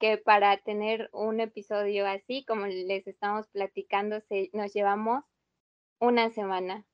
que 0.00 0.18
para 0.18 0.56
tener 0.56 1.08
un 1.12 1.38
episodio 1.38 2.08
así, 2.08 2.44
como 2.46 2.66
les 2.66 3.06
estamos 3.06 3.46
platicando, 3.46 4.20
se, 4.22 4.50
nos 4.54 4.72
llevamos 4.72 5.22
una 6.00 6.30
semana. 6.30 6.84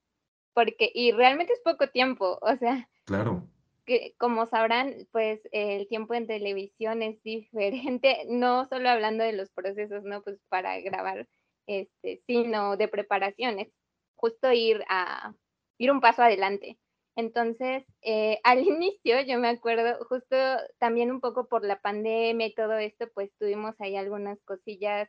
Porque, 0.59 0.91
y 0.93 1.13
realmente 1.13 1.53
es 1.53 1.61
poco 1.61 1.89
tiempo, 1.89 2.37
o 2.43 2.57
sea. 2.57 2.89
Claro. 3.05 3.47
Que, 3.87 4.17
como 4.19 4.45
sabrán, 4.47 5.07
pues 5.13 5.41
el 5.53 5.87
tiempo 5.87 6.15
en 6.15 6.27
televisión 6.27 7.01
es 7.01 7.23
diferente, 7.23 8.25
no 8.29 8.67
solo 8.67 8.89
hablando 8.89 9.23
de 9.23 9.35
los 9.35 9.51
procesos, 9.51 10.03
¿no? 10.03 10.21
Pues 10.21 10.41
para 10.49 10.81
grabar, 10.81 11.29
este, 11.69 12.25
sino 12.27 12.77
de 12.77 12.89
preparaciones. 12.89 13.69
Justo 14.17 14.53
ir 14.53 14.83
a, 14.89 15.33
ir 15.79 15.93
un 15.93 16.01
paso 16.01 16.23
adelante. 16.23 16.77
Entonces, 17.15 17.85
eh, 18.03 18.41
al 18.43 18.59
inicio, 18.59 19.21
yo 19.21 19.39
me 19.39 19.51
acuerdo, 19.51 20.05
justo 20.07 20.37
también 20.81 21.13
un 21.13 21.21
poco 21.21 21.47
por 21.47 21.65
la 21.65 21.81
pandemia 21.81 22.49
y 22.49 22.55
todo 22.55 22.73
esto, 22.79 23.09
pues 23.15 23.31
tuvimos 23.39 23.81
ahí 23.81 23.95
algunas 23.95 24.43
cosillas 24.43 25.09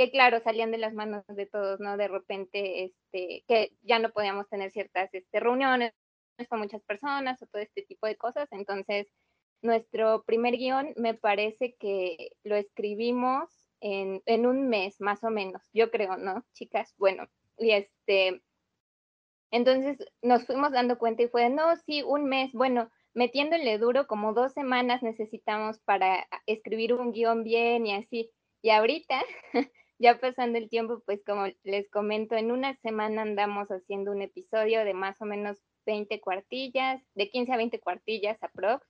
que, 0.00 0.10
claro, 0.10 0.40
salían 0.40 0.70
de 0.70 0.78
las 0.78 0.94
manos 0.94 1.26
de 1.26 1.44
todos, 1.44 1.78
¿no? 1.78 1.98
De 1.98 2.08
repente, 2.08 2.84
este, 2.84 3.44
que 3.46 3.76
ya 3.82 3.98
no 3.98 4.10
podíamos 4.12 4.48
tener 4.48 4.70
ciertas 4.70 5.12
este, 5.12 5.40
reuniones 5.40 5.92
con 6.48 6.58
muchas 6.58 6.82
personas 6.84 7.42
o 7.42 7.46
todo 7.46 7.60
este 7.60 7.82
tipo 7.82 8.06
de 8.06 8.16
cosas. 8.16 8.48
Entonces, 8.50 9.12
nuestro 9.60 10.22
primer 10.24 10.56
guion 10.56 10.94
me 10.96 11.12
parece 11.12 11.76
que 11.78 12.30
lo 12.44 12.56
escribimos 12.56 13.50
en, 13.82 14.22
en 14.24 14.46
un 14.46 14.70
mes, 14.70 15.02
más 15.02 15.22
o 15.22 15.28
menos, 15.28 15.68
yo 15.74 15.90
creo, 15.90 16.16
¿no, 16.16 16.46
chicas? 16.54 16.94
Bueno, 16.96 17.26
y 17.58 17.72
este, 17.72 18.40
entonces 19.50 19.98
nos 20.22 20.46
fuimos 20.46 20.72
dando 20.72 20.96
cuenta 20.96 21.24
y 21.24 21.28
fue, 21.28 21.50
no, 21.50 21.76
sí, 21.76 22.02
un 22.02 22.24
mes, 22.24 22.54
bueno, 22.54 22.90
metiéndole 23.12 23.76
duro 23.76 24.06
como 24.06 24.32
dos 24.32 24.54
semanas 24.54 25.02
necesitamos 25.02 25.78
para 25.80 26.26
escribir 26.46 26.94
un 26.94 27.12
guion 27.12 27.44
bien 27.44 27.86
y 27.86 27.92
así. 27.92 28.30
Y 28.62 28.70
ahorita, 28.70 29.20
ya 30.00 30.18
pasando 30.18 30.58
el 30.58 30.70
tiempo, 30.70 31.02
pues 31.04 31.22
como 31.24 31.44
les 31.62 31.90
comento, 31.90 32.34
en 32.34 32.50
una 32.50 32.74
semana 32.76 33.20
andamos 33.20 33.68
haciendo 33.68 34.12
un 34.12 34.22
episodio 34.22 34.82
de 34.82 34.94
más 34.94 35.20
o 35.20 35.26
menos 35.26 35.58
20 35.84 36.20
cuartillas, 36.20 37.02
de 37.14 37.30
15 37.30 37.52
a 37.52 37.56
20 37.58 37.80
cuartillas 37.80 38.42
aprox. 38.42 38.86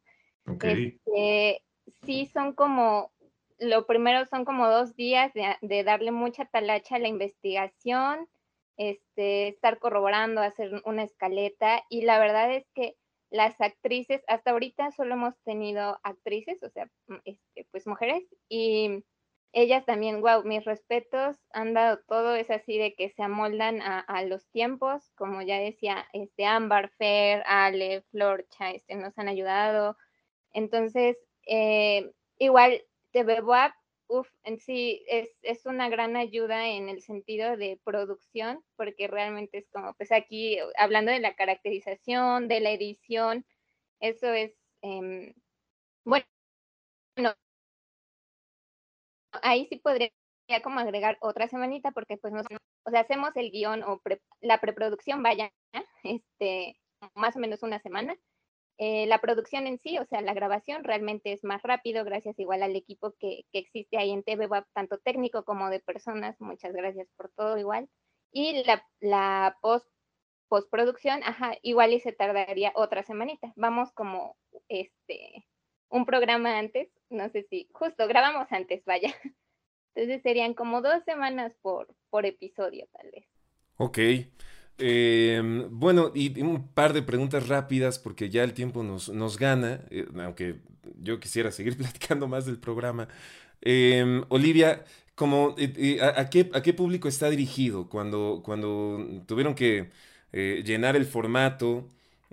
Este, 0.62 1.64
sí, 2.04 2.26
son 2.26 2.54
como, 2.54 3.12
lo 3.58 3.86
primero 3.86 4.24
son 4.26 4.44
como 4.44 4.68
dos 4.68 4.94
días 4.94 5.34
de, 5.34 5.56
de 5.62 5.82
darle 5.82 6.12
mucha 6.12 6.44
talacha 6.44 6.94
a 6.94 7.00
la 7.00 7.08
investigación, 7.08 8.28
este, 8.76 9.48
estar 9.48 9.80
corroborando, 9.80 10.40
hacer 10.40 10.80
una 10.84 11.02
escaleta 11.02 11.82
y 11.90 12.02
la 12.02 12.20
verdad 12.20 12.54
es 12.54 12.70
que 12.72 12.96
las 13.30 13.60
actrices, 13.60 14.22
hasta 14.28 14.52
ahorita 14.52 14.92
solo 14.92 15.14
hemos 15.14 15.34
tenido 15.42 15.98
actrices, 16.04 16.62
o 16.62 16.70
sea, 16.70 16.88
mm, 17.08 17.16
este, 17.24 17.66
pues 17.72 17.86
mujeres 17.88 18.24
y 18.48 19.04
ellas 19.52 19.84
también, 19.84 20.20
wow, 20.20 20.44
mis 20.44 20.64
respetos, 20.64 21.36
han 21.52 21.74
dado 21.74 21.98
todo, 22.06 22.34
es 22.36 22.50
así 22.50 22.78
de 22.78 22.94
que 22.94 23.10
se 23.10 23.22
amoldan 23.22 23.80
a, 23.82 24.22
los 24.24 24.46
tiempos, 24.50 25.10
como 25.16 25.42
ya 25.42 25.58
decía, 25.58 26.06
este, 26.12 26.46
Amber, 26.46 26.90
Fair, 26.98 27.42
Ale, 27.46 28.02
Florcha, 28.10 28.70
este, 28.70 28.94
nos 28.94 29.18
han 29.18 29.28
ayudado. 29.28 29.96
Entonces, 30.52 31.16
eh, 31.46 32.12
igual, 32.38 32.82
TV 33.12 33.40
uf, 34.08 34.28
en 34.44 34.58
sí 34.60 35.04
es, 35.08 35.30
es, 35.42 35.66
una 35.66 35.88
gran 35.88 36.16
ayuda 36.16 36.68
en 36.68 36.88
el 36.88 37.02
sentido 37.02 37.56
de 37.56 37.80
producción, 37.84 38.64
porque 38.76 39.08
realmente 39.08 39.58
es 39.58 39.68
como, 39.70 39.94
pues 39.94 40.12
aquí 40.12 40.58
hablando 40.76 41.12
de 41.12 41.20
la 41.20 41.34
caracterización, 41.34 42.48
de 42.48 42.60
la 42.60 42.72
edición, 42.72 43.46
eso 44.00 44.32
es, 44.32 44.52
eh, 44.82 45.34
bueno, 46.04 46.26
ahí 49.42 49.66
sí 49.66 49.76
podría 49.76 50.10
como 50.62 50.80
agregar 50.80 51.16
otra 51.20 51.48
semanita, 51.48 51.92
porque 51.92 52.16
pues 52.16 52.32
no, 52.32 52.40
o 52.84 52.90
sea, 52.90 53.00
hacemos 53.00 53.30
el 53.36 53.50
guion 53.52 53.84
o 53.84 54.00
la 54.40 54.60
preproducción, 54.60 55.22
vaya, 55.22 55.52
este, 56.02 56.76
más 57.14 57.36
o 57.36 57.38
menos 57.38 57.62
una 57.62 57.78
semana, 57.80 58.16
eh, 58.82 59.06
la 59.06 59.20
producción 59.20 59.66
en 59.66 59.78
sí, 59.78 59.98
o 59.98 60.06
sea, 60.06 60.22
la 60.22 60.32
grabación 60.32 60.84
realmente 60.84 61.32
es 61.32 61.44
más 61.44 61.62
rápido, 61.62 62.02
gracias 62.02 62.38
igual 62.38 62.62
al 62.62 62.74
equipo 62.74 63.14
que, 63.20 63.44
existe 63.52 63.98
ahí 63.98 64.10
en 64.10 64.22
TV 64.22 64.48
tanto 64.72 64.96
técnico 64.98 65.44
como 65.44 65.68
de 65.68 65.80
personas. 65.80 66.40
Muchas 66.40 66.72
gracias 66.72 67.06
por 67.14 67.30
todo 67.36 67.58
igual. 67.58 67.90
Y 68.32 68.64
la, 68.64 68.82
la 69.00 69.58
post, 69.60 69.86
postproducción, 70.48 71.22
ajá, 71.24 71.56
igual 71.62 71.92
y 71.92 72.00
se 72.00 72.12
tardaría 72.12 72.72
otra 72.74 73.02
semanita. 73.02 73.52
Vamos 73.54 73.92
como 73.92 74.38
este 74.68 75.44
un 75.90 76.06
programa 76.06 76.58
antes, 76.58 76.88
no 77.10 77.28
sé 77.30 77.46
si, 77.50 77.68
justo 77.72 78.06
grabamos 78.08 78.46
antes, 78.50 78.82
vaya. 78.84 79.14
Entonces 79.94 80.22
serían 80.22 80.54
como 80.54 80.80
dos 80.80 81.02
semanas 81.04 81.52
por, 81.60 81.88
por 82.10 82.24
episodio, 82.24 82.86
tal 82.92 83.10
vez. 83.10 83.26
Ok. 83.76 83.98
Em, 84.78 85.68
bueno, 85.70 86.10
y 86.14 86.40
un 86.40 86.68
par 86.72 86.94
de 86.94 87.02
preguntas 87.02 87.48
rápidas 87.48 87.98
porque 87.98 88.30
ya 88.30 88.42
el 88.44 88.54
tiempo 88.54 88.82
nos, 88.82 89.10
nos 89.10 89.36
gana, 89.38 89.82
eh, 89.90 90.06
aunque 90.24 90.60
yo 90.96 91.20
quisiera 91.20 91.50
seguir 91.52 91.76
platicando 91.76 92.28
más 92.28 92.46
del 92.46 92.58
programa. 92.58 93.08
Em, 93.60 94.24
Olivia, 94.28 94.84
como, 95.14 95.54
eh, 95.58 95.72
eh, 95.76 95.98
a, 96.00 96.30
qué, 96.30 96.50
¿a 96.54 96.62
qué 96.62 96.72
público 96.72 97.08
está 97.08 97.28
dirigido 97.28 97.88
cuando, 97.88 98.42
cuando 98.44 99.22
tuvieron 99.26 99.54
que 99.54 99.90
llenar 100.32 100.94
el 100.94 101.06
formato 101.06 101.88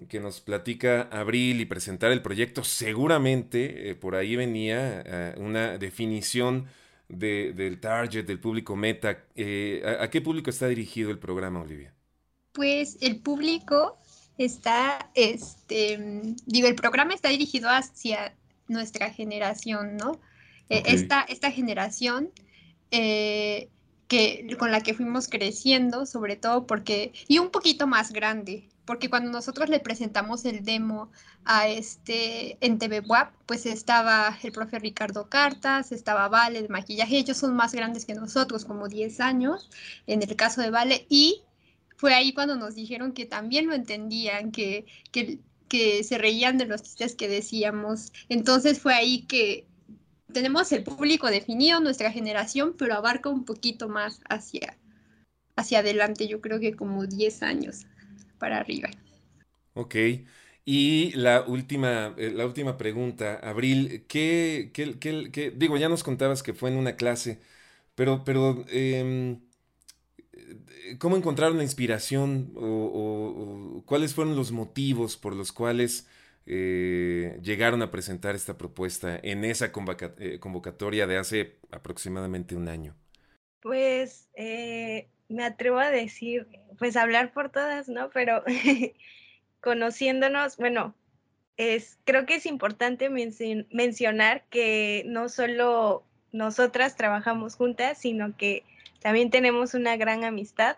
que 0.10 0.20
nos 0.20 0.42
platica 0.42 1.04
Abril 1.12 1.62
y 1.62 1.66
presentar 1.66 2.12
el 2.12 2.22
proyecto? 2.22 2.64
Seguramente 2.64 3.96
por 3.96 4.16
ahí 4.16 4.36
venía 4.36 5.34
una 5.38 5.78
definición 5.78 6.68
del 7.10 7.80
target, 7.80 8.26
del 8.26 8.40
público 8.40 8.76
meta. 8.76 9.10
¿A 9.10 10.10
qué 10.10 10.22
público 10.22 10.50
está 10.50 10.68
dirigido 10.68 11.12
el 11.12 11.20
programa, 11.20 11.62
Olivia? 11.62 11.94
pues 12.58 12.98
el 13.02 13.20
público 13.20 14.00
está, 14.40 15.12
este, 15.14 16.34
digo, 16.48 16.68
el 16.68 16.74
programa 16.74 17.14
está 17.14 17.30
dirigido 17.30 17.70
hacia 17.70 18.34
nuestra 18.68 19.12
generación, 19.12 19.96
¿no? 19.96 20.20
Esta, 20.68 21.22
esta, 21.22 21.52
generación 21.52 22.32
eh, 22.90 23.70
que, 24.08 24.58
con 24.58 24.72
la 24.72 24.82
que 24.82 24.96
fuimos 24.96 25.30
creciendo, 25.30 26.08
sobre 26.08 26.36
todo 26.36 26.66
porque, 26.66 27.14
y 27.28 27.38
un 27.38 27.52
poquito 27.52 27.86
más 27.86 28.12
grande, 28.12 28.68
porque 28.88 29.10
cuando 29.10 29.30
nosotros 29.30 29.70
le 29.70 29.82
presentamos 29.82 30.46
el 30.46 30.64
demo 30.64 31.12
a 31.44 31.68
este 31.68 32.58
en 32.66 32.80
TV 32.80 33.02
WAP, 33.02 33.34
pues 33.46 33.66
estaba 33.66 34.36
el 34.42 34.54
profe 34.54 34.80
Ricardo 34.80 35.30
Cartas, 35.30 35.92
estaba 35.92 36.30
Vale, 36.30 36.60
el 36.60 36.70
maquillaje, 36.70 37.18
ellos 37.18 37.38
son 37.38 37.54
más 37.56 37.74
grandes 37.74 38.06
que 38.06 38.16
nosotros, 38.16 38.64
como 38.64 38.88
10 38.88 39.20
años, 39.20 39.70
en 40.08 40.24
el 40.24 40.36
caso 40.38 40.62
de 40.62 40.72
Vale, 40.72 41.06
y 41.10 41.44
fue 41.98 42.14
ahí 42.14 42.34
cuando 42.34 42.56
nos 42.56 42.76
dijeron 42.76 43.12
que 43.12 43.26
también 43.26 43.68
lo 43.68 43.76
entendían, 43.76 44.52
que, 44.52 44.86
que, 45.12 46.04
se 46.04 46.18
reían 46.18 46.58
de 46.58 46.66
los 46.66 46.82
chistes 46.82 47.16
que 47.16 47.28
decíamos. 47.28 48.14
Entonces 48.30 48.80
fue 48.80 48.94
ahí 48.94 49.24
que 49.24 49.68
tenemos 50.32 50.72
el 50.72 50.84
público 50.84 51.28
definido, 51.28 51.82
nuestra 51.82 52.12
generación, 52.12 52.74
pero 52.78 52.96
abarca 52.96 53.30
un 53.30 53.44
poquito 53.44 53.90
más 53.90 54.22
hacia, 54.30 54.78
hacia 55.58 55.80
adelante, 55.80 56.28
yo 56.28 56.40
creo 56.40 56.60
que 56.62 56.74
como 56.74 57.06
10 57.06 57.44
años 57.44 57.86
para 58.40 58.60
arriba. 58.60 58.90
Ok. 59.74 59.96
Y 60.66 61.12
la 61.14 61.44
última, 61.48 62.14
eh, 62.18 62.32
la 62.32 62.46
última 62.46 62.78
pregunta, 62.78 63.40
Abril, 63.42 64.06
¿qué, 64.08 64.72
qué, 64.74 64.98
qué, 65.00 65.52
digo, 65.56 65.78
ya 65.78 65.88
nos 65.90 66.04
contabas 66.04 66.44
que 66.44 66.54
fue 66.54 66.70
en 66.70 66.78
una 66.78 66.96
clase, 66.98 67.40
pero, 67.96 68.24
pero 68.26 68.66
em, 68.70 69.40
¿Cómo 71.00 71.18
encontraron 71.18 71.58
la 71.58 71.64
inspiración 71.64 72.52
o, 72.56 73.84
cuáles 73.86 74.14
fueron 74.14 74.36
los 74.36 74.52
motivos 74.52 75.18
por 75.18 75.36
los 75.36 75.52
cuales 75.52 76.08
eh, 76.46 77.38
llegaron 77.42 77.82
a 77.82 77.92
presentar 77.92 78.36
esta 78.36 78.58
propuesta 78.58 79.20
en 79.22 79.44
esa 79.44 79.72
eh, 80.18 80.40
convocatoria 80.40 81.08
de 81.08 81.18
hace 81.18 81.58
aproximadamente 81.72 82.56
un 82.56 82.70
año? 82.70 82.96
Pues 83.62 84.30
eh, 84.34 85.10
me 85.30 85.44
atrevo 85.44 85.80
a 85.80 85.90
decir, 85.90 86.48
pues 86.78 86.96
hablar 86.96 87.34
por 87.34 87.50
todas, 87.50 87.90
¿no? 87.90 88.10
Pero 88.12 88.44
conociéndonos, 89.62 90.58
bueno, 90.58 90.96
es, 91.58 91.98
creo 92.06 92.26
que 92.26 92.36
es 92.36 92.46
importante 92.46 93.10
mencionar 93.10 94.46
que 94.50 95.04
no 95.08 95.28
solo 95.30 96.04
nosotras 96.32 96.96
trabajamos 96.96 97.56
juntas, 97.56 97.98
sino 97.98 98.38
que 98.38 98.64
también 99.02 99.32
tenemos 99.32 99.74
una 99.74 99.98
gran 99.98 100.24
amistad 100.24 100.78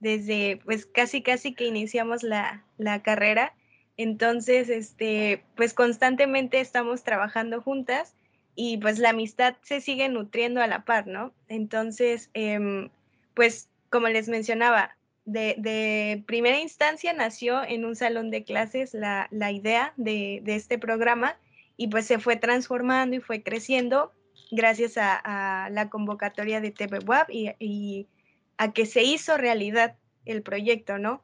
desde 0.00 0.60
pues 0.64 0.86
casi 0.86 1.22
casi 1.22 1.54
que 1.54 1.66
iniciamos 1.66 2.22
la, 2.22 2.64
carrera. 3.02 3.54
Entonces, 3.96 4.68
este, 4.68 5.44
pues 5.56 5.72
constantemente 5.72 6.60
estamos 6.60 7.04
trabajando 7.04 7.62
juntas 7.62 8.14
y 8.56 8.78
pues 8.78 8.98
la 8.98 9.10
amistad 9.10 9.56
se 9.62 9.80
sigue 9.80 10.08
nutriendo 10.08 10.60
a 10.60 10.66
la 10.66 10.84
par, 10.84 11.06
¿no? 11.06 11.32
Entonces, 11.48 12.30
em, 12.34 12.90
pues 13.34 13.68
como 13.94 14.08
les 14.08 14.28
mencionaba, 14.28 14.96
de, 15.24 16.24
primera 16.26 16.58
instancia 16.58 17.12
nació 17.12 17.62
en 17.62 17.84
un 17.84 17.94
salón 17.94 18.32
de 18.32 18.42
clases 18.42 18.92
la, 18.92 19.28
idea 19.52 19.94
de, 19.96 20.42
este 20.46 20.80
programa 20.80 21.38
y 21.76 21.86
pues 21.86 22.04
se 22.04 22.18
fue 22.18 22.34
transformando 22.34 23.14
y 23.14 23.20
fue 23.20 23.44
creciendo 23.44 24.10
gracias 24.50 24.94
a, 24.96 25.68
la 25.70 25.90
convocatoria 25.90 26.60
de 26.60 26.72
TV 26.72 26.98
y, 27.28 28.08
a 28.56 28.72
que 28.72 28.84
se 28.84 29.04
hizo 29.04 29.36
realidad 29.36 29.96
el 30.24 30.42
proyecto, 30.42 30.98
¿no? 30.98 31.22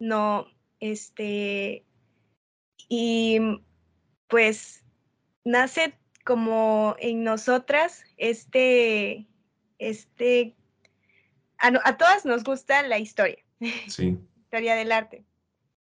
No, 0.00 0.48
este, 0.80 1.84
y 2.88 3.38
pues 4.26 4.82
nace 5.44 5.94
como 6.24 6.96
en 6.98 7.22
nosotras 7.22 8.02
este, 8.16 9.28
este, 9.78 10.56
a, 11.58 11.96
todas 11.96 12.24
nos 12.24 12.44
gusta 12.44 12.82
la 12.82 12.98
historia, 12.98 13.38
sí. 13.88 14.18
historia 14.36 14.74
del 14.74 14.92
arte. 14.92 15.24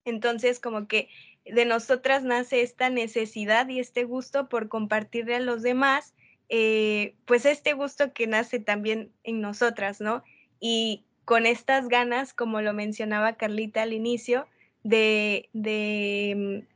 Entonces, 0.05 0.61
como 0.61 0.87
que 0.87 1.09
de 1.45 1.65
nosotras 1.65 2.23
nace 2.23 2.63
esta 2.63 2.91
necesidad 2.91 3.69
y 3.69 3.81
este 3.81 4.05
gusto 4.05 4.49
por 4.49 4.69
compartirle 4.69 5.37
a 5.37 5.41
los 5.41 5.63
demás 5.63 6.15
eh, 6.49 7.17
pues 7.25 7.45
este 7.45 7.73
gusto 7.73 8.13
que 8.13 8.27
nace 8.27 8.61
también 8.61 9.13
en 9.25 9.41
nosotras, 9.41 10.01
¿no? 10.01 10.23
Y 10.61 11.05
con 11.25 11.45
estas 11.45 11.89
ganas, 11.89 12.33
como 12.33 12.61
lo 12.61 12.73
mencionaba 12.73 13.37
Carlita 13.37 13.83
al 13.83 13.93
inicio, 13.93 14.47
de, 14.85 15.49
de 15.53 16.63
mm, 16.65 16.76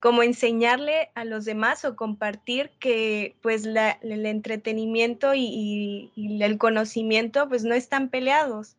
como 0.00 0.22
enseñarle 0.22 1.10
a 1.14 1.24
los 1.24 1.44
demás 1.44 1.84
o 1.84 1.96
compartir 1.96 2.70
que 2.78 3.36
pues 3.42 3.64
el 3.66 4.26
entretenimiento 4.26 5.32
y, 5.34 6.12
el 6.16 6.58
conocimiento 6.58 7.48
pues 7.48 7.64
no 7.64 7.74
están 7.74 8.08
peleados. 8.08 8.76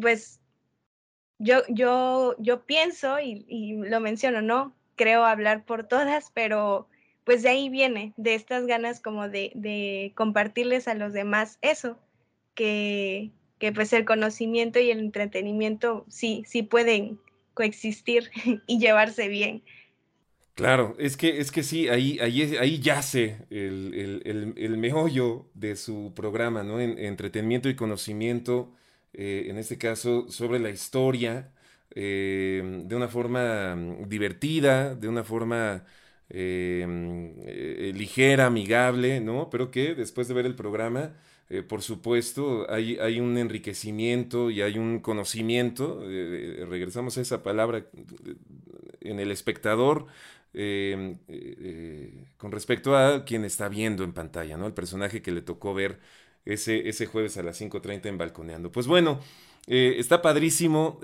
Pues 0.00 0.40
yo, 1.38 1.62
yo, 1.68 2.36
yo 2.38 2.64
pienso 2.64 3.18
y, 3.20 3.44
y, 3.48 3.76
lo 3.76 4.00
menciono, 4.00 4.42
¿no? 4.42 4.74
Creo 4.96 5.24
hablar 5.24 5.64
por 5.64 5.84
todas, 5.84 6.30
pero 6.32 6.88
pues 7.26 7.42
de 7.42 7.48
ahí 7.48 7.68
viene, 7.68 8.14
de 8.16 8.36
estas 8.36 8.66
ganas 8.66 9.00
como 9.00 9.28
de, 9.28 10.12
compartirles 10.14 10.86
a 10.86 10.94
los 10.94 11.12
demás 11.12 11.58
eso, 11.60 11.98
que, 12.54 13.32
pues 13.74 13.92
el 13.92 14.04
conocimiento 14.04 14.78
y 14.78 14.92
el 14.92 15.00
entretenimiento 15.00 16.06
sí, 16.08 16.44
sí 16.46 16.62
pueden 16.62 17.18
coexistir 17.52 18.30
y 18.68 18.78
llevarse 18.78 19.26
bien. 19.26 19.64
Claro, 20.56 20.96
es 20.98 21.18
que, 21.18 21.38
es 21.38 21.52
que 21.52 21.62
sí, 21.62 21.88
ahí, 21.90 22.18
ahí, 22.18 22.56
ahí 22.56 22.80
yace 22.80 23.36
el, 23.50 24.76
meollo 24.78 25.50
de 25.52 25.76
su 25.76 26.14
programa, 26.16 26.62
¿no? 26.62 26.80
En, 26.80 26.98
entretenimiento 26.98 27.68
y 27.68 27.76
conocimiento, 27.76 28.72
eh, 29.12 29.48
en 29.50 29.58
este 29.58 29.76
caso, 29.76 30.30
sobre 30.30 30.58
la 30.58 30.70
historia, 30.70 31.52
eh, 31.90 32.82
de 32.86 32.96
una 32.96 33.08
forma 33.08 33.76
mm, 33.76 34.08
divertida, 34.08 34.94
de 34.94 35.08
una 35.08 35.24
forma 35.24 35.84
eh, 36.30 37.92
ligera, 37.94 38.46
amigable, 38.46 39.20
¿no? 39.20 39.50
Pero 39.50 39.70
que 39.70 39.94
después 39.94 40.26
de 40.26 40.32
ver 40.34 40.46
el 40.46 40.54
programa, 40.54 41.12
por 41.68 41.82
supuesto, 41.82 42.66
hay, 42.70 42.96
hay, 42.98 43.20
un 43.20 43.36
enriquecimiento 43.38 44.50
y 44.50 44.62
hay 44.62 44.78
un 44.78 45.00
conocimiento, 45.00 46.00
regresamos 46.68 47.18
a 47.18 47.20
esa 47.20 47.42
palabra, 47.44 47.84
en 49.00 49.20
el 49.20 49.30
espectador, 49.30 50.06
em, 50.56 51.18
con 52.36 52.50
respecto 52.50 52.96
a 52.96 53.24
quien 53.24 53.44
está 53.44 53.68
viendo 53.68 54.04
en 54.04 54.12
pantalla, 54.12 54.56
¿no? 54.56 54.66
El 54.66 54.74
personaje 54.74 55.22
que 55.22 55.30
le 55.30 55.42
tocó 55.42 55.74
ver 55.74 56.00
ese, 56.44 56.88
ese 56.88 57.06
jueves 57.06 57.36
a 57.36 57.42
las 57.42 57.60
5.30 57.60 58.06
en 58.06 58.18
Balconeando. 58.18 58.72
Pues 58.72 58.86
bueno, 58.86 59.20
está 59.66 60.22
padrísimo, 60.22 61.00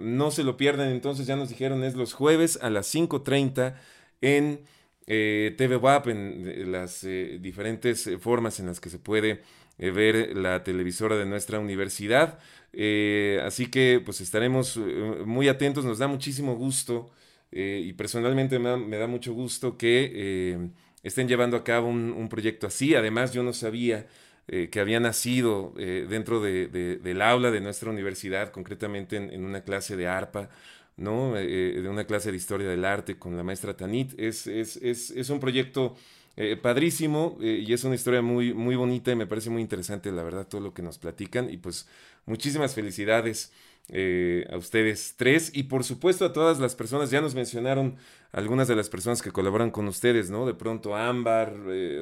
no 0.00 0.30
se 0.30 0.44
lo 0.44 0.56
pierdan, 0.56 0.90
entonces 0.90 1.26
ya 1.26 1.36
nos 1.36 1.48
dijeron, 1.48 1.84
es 1.84 1.94
los 1.94 2.12
jueves 2.14 2.58
a 2.62 2.70
las 2.70 2.92
5.30 2.92 3.74
en 4.20 4.60
eh, 5.06 5.54
TV 5.56 5.76
WAP, 5.76 6.08
en 6.08 6.72
las 6.72 7.06
diferentes 7.40 8.10
formas 8.20 8.60
en 8.60 8.66
las 8.66 8.80
que 8.80 8.90
se 8.90 8.98
puede 8.98 9.42
ver 9.78 10.36
la 10.36 10.64
televisora 10.64 11.16
de 11.16 11.26
nuestra 11.26 11.58
universidad. 11.60 12.38
Eh, 12.72 13.40
así 13.44 13.70
que 13.70 14.02
pues 14.04 14.20
estaremos 14.20 14.76
eh, 14.76 15.22
muy 15.24 15.48
atentos, 15.48 15.84
nos 15.84 15.98
da 15.98 16.08
muchísimo 16.08 16.54
gusto 16.56 17.10
eh, 17.52 17.82
y 17.84 17.92
personalmente 17.94 18.58
me 18.58 18.98
da, 18.98 19.06
mucho 19.06 19.32
gusto 19.32 19.76
que 19.76 20.70
estén 21.02 21.28
llevando 21.28 21.56
a 21.56 21.64
cabo 21.64 21.88
un, 21.88 22.28
proyecto 22.28 22.66
así. 22.66 22.94
Además 22.94 23.32
yo 23.32 23.42
no 23.42 23.52
sabía 23.52 24.06
que 24.46 24.80
había 24.80 25.00
nacido 25.00 25.74
dentro 25.76 26.40
del 26.40 27.22
aula 27.22 27.50
de 27.50 27.60
nuestra 27.60 27.90
universidad, 27.90 28.50
concretamente 28.50 29.16
en, 29.16 29.44
una 29.44 29.62
clase 29.62 29.96
de 29.96 30.06
arpa. 30.06 30.50
¿no? 30.96 31.34
de 31.34 31.86
una 31.90 32.06
clase 32.06 32.30
de 32.30 32.38
historia 32.38 32.66
del 32.68 32.84
arte 32.84 33.18
con 33.18 33.36
la 33.36 33.42
maestra 33.42 33.76
Tanit. 33.76 34.18
Es, 34.18 34.46
es, 34.46 34.76
es, 34.76 35.10
es 35.10 35.30
un 35.30 35.40
proyecto 35.40 35.94
eh, 36.38 36.54
padrísimo 36.54 37.38
eh, 37.40 37.64
y 37.66 37.72
es 37.72 37.82
una 37.84 37.94
historia 37.94 38.20
muy, 38.20 38.52
muy 38.52 38.76
bonita 38.76 39.10
y 39.10 39.16
me 39.16 39.26
parece 39.26 39.48
muy 39.48 39.62
interesante, 39.62 40.12
la 40.12 40.22
verdad, 40.22 40.46
todo 40.46 40.60
lo 40.60 40.74
que 40.74 40.82
nos 40.82 40.98
platican. 40.98 41.48
Y 41.48 41.56
pues 41.56 41.88
muchísimas 42.26 42.74
felicidades 42.74 43.52
eh, 43.88 44.46
a 44.50 44.56
ustedes 44.56 45.14
tres 45.16 45.50
y 45.54 45.64
por 45.64 45.84
supuesto 45.84 46.24
a 46.24 46.32
todas 46.32 46.58
las 46.58 46.74
personas. 46.74 47.10
Ya 47.10 47.20
nos 47.20 47.34
mencionaron 47.34 47.96
algunas 48.32 48.68
de 48.68 48.76
las 48.76 48.88
personas 48.88 49.22
que 49.22 49.30
colaboran 49.32 49.70
con 49.70 49.88
ustedes, 49.88 50.30
¿no? 50.30 50.46
De 50.46 50.54
pronto 50.54 50.96
Ámbar, 50.96 51.54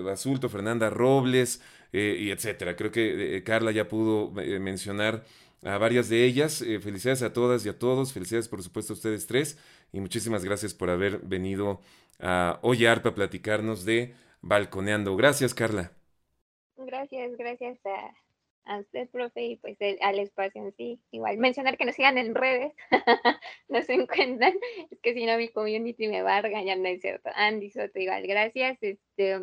Basulto, 0.02 0.48
Fernanda 0.48 0.90
Robles 0.90 1.60
y 1.92 2.30
etcétera. 2.30 2.74
Creo 2.76 2.90
que 2.90 3.42
Carla 3.44 3.70
ya 3.70 3.86
pudo 3.88 4.32
mencionar 4.32 5.24
a 5.62 5.78
varias 5.78 6.08
de 6.08 6.24
ellas. 6.24 6.58
felicidades 6.58 7.22
a 7.22 7.32
todas 7.32 7.64
y 7.66 7.68
a 7.68 7.78
todos. 7.78 8.12
Felicidades, 8.12 8.48
por 8.48 8.62
supuesto, 8.62 8.94
a 8.94 8.96
ustedes 8.96 9.26
tres. 9.26 9.58
Y 9.92 10.00
muchísimas 10.00 10.44
gracias 10.44 10.74
por 10.74 10.90
haber 10.90 11.18
venido 11.18 11.80
a 12.20 12.58
Oye 12.62 12.88
Arpa 12.88 13.10
a 13.10 13.14
platicarnos 13.14 13.84
de 13.84 14.14
balconeando. 14.40 15.16
Gracias, 15.16 15.54
Carla. 15.54 15.92
Gracias, 16.76 17.36
gracias 17.36 17.78
a, 17.86 18.23
usted, 18.66 19.08
profe, 19.10 19.42
y 19.42 19.56
pues 19.56 19.76
al 20.00 20.18
espacio 20.18 20.62
en 20.62 20.72
sí. 20.76 21.00
Igual, 21.10 21.38
mencionar 21.38 21.76
que 21.76 21.84
nos 21.84 21.94
sigan 21.94 22.18
en 22.18 22.34
redes, 22.34 22.72
nos 23.68 23.88
encuentran, 23.88 24.54
es 24.90 25.00
que 25.00 25.14
si 25.14 25.26
no 25.26 25.36
mi 25.36 25.48
community 25.48 26.08
me 26.08 26.22
va 26.22 26.38
a 26.38 26.42
regañar, 26.42 26.78
no 26.78 26.88
es 26.88 27.00
cierto. 27.00 27.30
Andy 27.34 27.70
Soto, 27.70 27.98
igual, 27.98 28.26
gracias. 28.26 28.78
Este, 28.80 29.40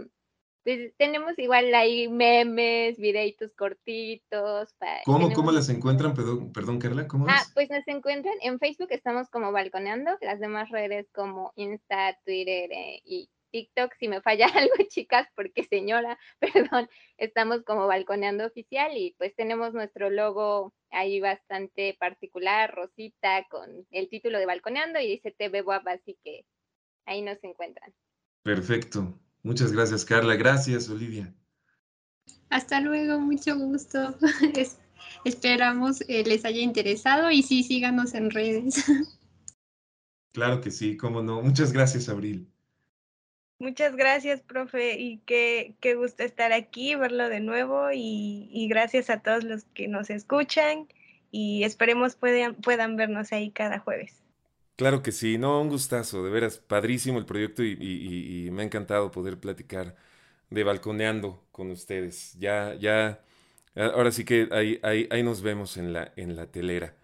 pues 0.64 0.94
tenemos 0.98 1.38
igual 1.40 1.74
ahí 1.74 2.08
memes, 2.08 2.98
videitos 2.98 3.52
cortitos. 3.56 4.76
¿Cómo, 5.06 5.32
¿Cómo 5.34 5.52
las 5.52 5.70
encuentran? 5.70 6.14
Perdón, 6.14 6.52
perdón 6.52 6.80
Carla, 6.80 7.08
¿cómo 7.08 7.26
Ah, 7.30 7.42
pues 7.54 7.70
nos 7.70 7.88
encuentran 7.88 8.36
en 8.42 8.60
Facebook, 8.60 8.90
estamos 8.92 9.30
como 9.30 9.52
balconeando, 9.52 10.12
las 10.22 10.40
demás 10.40 10.70
redes 10.70 11.08
como 11.14 11.52
Insta, 11.56 12.18
Twitter 12.26 12.72
eh, 12.72 13.02
y 13.06 13.30
TikTok, 13.52 13.94
si 14.00 14.08
me 14.08 14.22
falla 14.22 14.48
algo, 14.56 14.74
chicas, 14.90 15.28
porque 15.36 15.64
señora, 15.64 16.18
perdón, 16.40 16.90
estamos 17.18 17.64
como 17.64 17.88
balconeando 17.88 18.46
oficial 18.46 18.98
y 18.98 19.16
pues 19.18 19.36
tenemos 19.36 19.74
nuestro 19.74 20.10
logo 20.10 20.74
ahí 20.90 21.20
bastante 21.20 21.96
particular, 22.00 22.74
rosita, 22.74 23.46
con 23.50 23.86
el 23.92 24.10
título 24.10 24.40
de 24.40 24.46
balconeando 24.46 25.00
y 25.00 25.08
dice 25.08 25.32
TV 25.32 25.62
WAP, 25.62 25.88
así 25.88 26.18
que 26.24 26.46
ahí 27.06 27.22
nos 27.22 27.44
encuentran. 27.44 27.94
Perfecto. 28.44 29.20
Muchas 29.44 29.72
gracias, 29.72 30.06
Carla. 30.06 30.36
Gracias, 30.36 30.90
Olivia. 30.90 31.34
Hasta 32.50 32.80
luego, 32.80 33.20
mucho 33.20 33.56
gusto. 33.58 34.16
esperamos 35.26 36.02
eh, 36.08 36.24
les 36.26 36.46
haya 36.46 36.62
interesado 36.62 37.32
y 37.32 37.44
sí, 37.44 37.64
síganos 37.64 38.14
en 38.14 38.30
redes. 38.30 38.84
Claro 40.34 40.62
que 40.62 40.72
sí, 40.72 40.98
cómo 40.98 41.22
no. 41.22 41.42
Muchas 41.42 41.74
gracias, 41.74 42.10
Abril. 42.10 42.51
Muchas 43.62 43.96
gracias, 43.96 44.42
profe, 44.42 45.00
y 45.00 45.20
qué, 45.28 45.76
qué 45.82 45.94
gusto 45.94 46.24
estar 46.24 46.52
aquí, 46.52 46.96
verlo 46.96 47.30
de 47.30 47.42
nuevo, 47.42 47.90
y, 47.94 48.68
gracias 48.68 49.12
a 49.12 49.20
todos 49.20 49.44
los 49.44 49.66
que 49.76 49.88
nos 49.88 50.10
escuchan, 50.10 50.88
y 51.30 51.64
esperemos 51.64 52.16
puedan, 52.16 52.56
puedan 52.56 52.96
vernos 52.96 53.32
ahí 53.32 53.52
cada 53.52 53.78
jueves. 53.78 54.16
Claro 54.78 55.04
que 55.04 55.12
sí, 55.12 55.38
no, 55.38 55.62
un 55.62 55.70
gustazo, 55.70 56.24
de 56.24 56.32
veras, 56.32 56.58
padrísimo 56.58 57.20
el 57.20 57.28
proyecto 57.28 57.64
y, 57.64 58.50
me 58.52 58.64
ha 58.64 58.66
encantado 58.66 59.12
poder 59.12 59.40
platicar 59.40 59.96
de 60.50 60.64
balconeando 60.64 61.46
con 61.52 61.70
ustedes. 61.70 62.34
Ya, 62.40 62.74
ya, 62.80 63.22
ahora 63.76 64.12
sí 64.12 64.26
que 64.26 64.50
ahí, 64.54 64.80
ahí, 64.82 65.08
ahí 65.12 65.22
nos 65.22 65.44
vemos 65.44 65.78
en 65.78 65.94
la, 65.94 66.12
en 66.16 66.36
la 66.36 66.48
telera. 66.48 66.96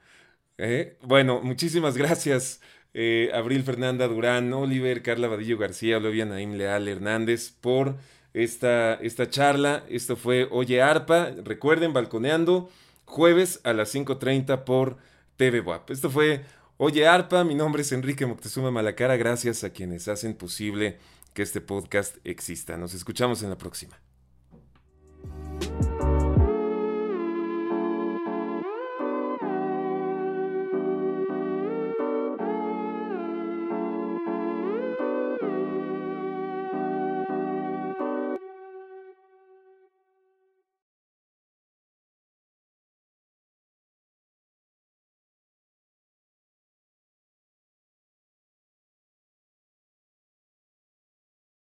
¿eh? 0.57 0.97
Bueno, 1.03 1.39
muchísimas 1.43 1.97
gracias. 1.97 2.61
Eh, 2.99 3.29
Abril 3.31 3.61
Fernanda 3.61 4.07
Durán, 4.07 4.51
Oliver, 4.53 5.03
Carla 5.03 5.27
Vadillo 5.27 5.59
García, 5.59 5.97
Olivia 5.97 6.25
Naim 6.25 6.53
Leal 6.53 6.87
Hernández 6.87 7.51
por 7.51 7.95
esta, 8.33 8.95
esta 8.95 9.29
charla. 9.29 9.83
Esto 9.87 10.15
fue 10.15 10.47
Oye 10.49 10.81
Arpa. 10.81 11.29
Recuerden, 11.43 11.93
balconeando, 11.93 12.71
jueves 13.05 13.61
a 13.63 13.73
las 13.73 13.93
5.30 13.93 14.63
por 14.63 14.97
TV 15.35 15.59
WAP. 15.59 15.91
Esto 15.91 16.09
fue 16.09 16.43
Oye 16.77 17.05
Arpa. 17.05 17.43
Mi 17.43 17.53
nombre 17.53 17.83
es 17.83 17.91
Enrique 17.91 18.25
Moctezuma 18.25 18.71
Malacara. 18.71 19.15
Gracias 19.15 19.63
a 19.63 19.69
quienes 19.69 20.07
hacen 20.07 20.33
posible 20.33 20.97
que 21.35 21.43
este 21.43 21.61
podcast 21.61 22.17
exista. 22.23 22.77
Nos 22.77 22.95
escuchamos 22.95 23.43
en 23.43 23.51
la 23.51 23.59
próxima. 23.59 24.06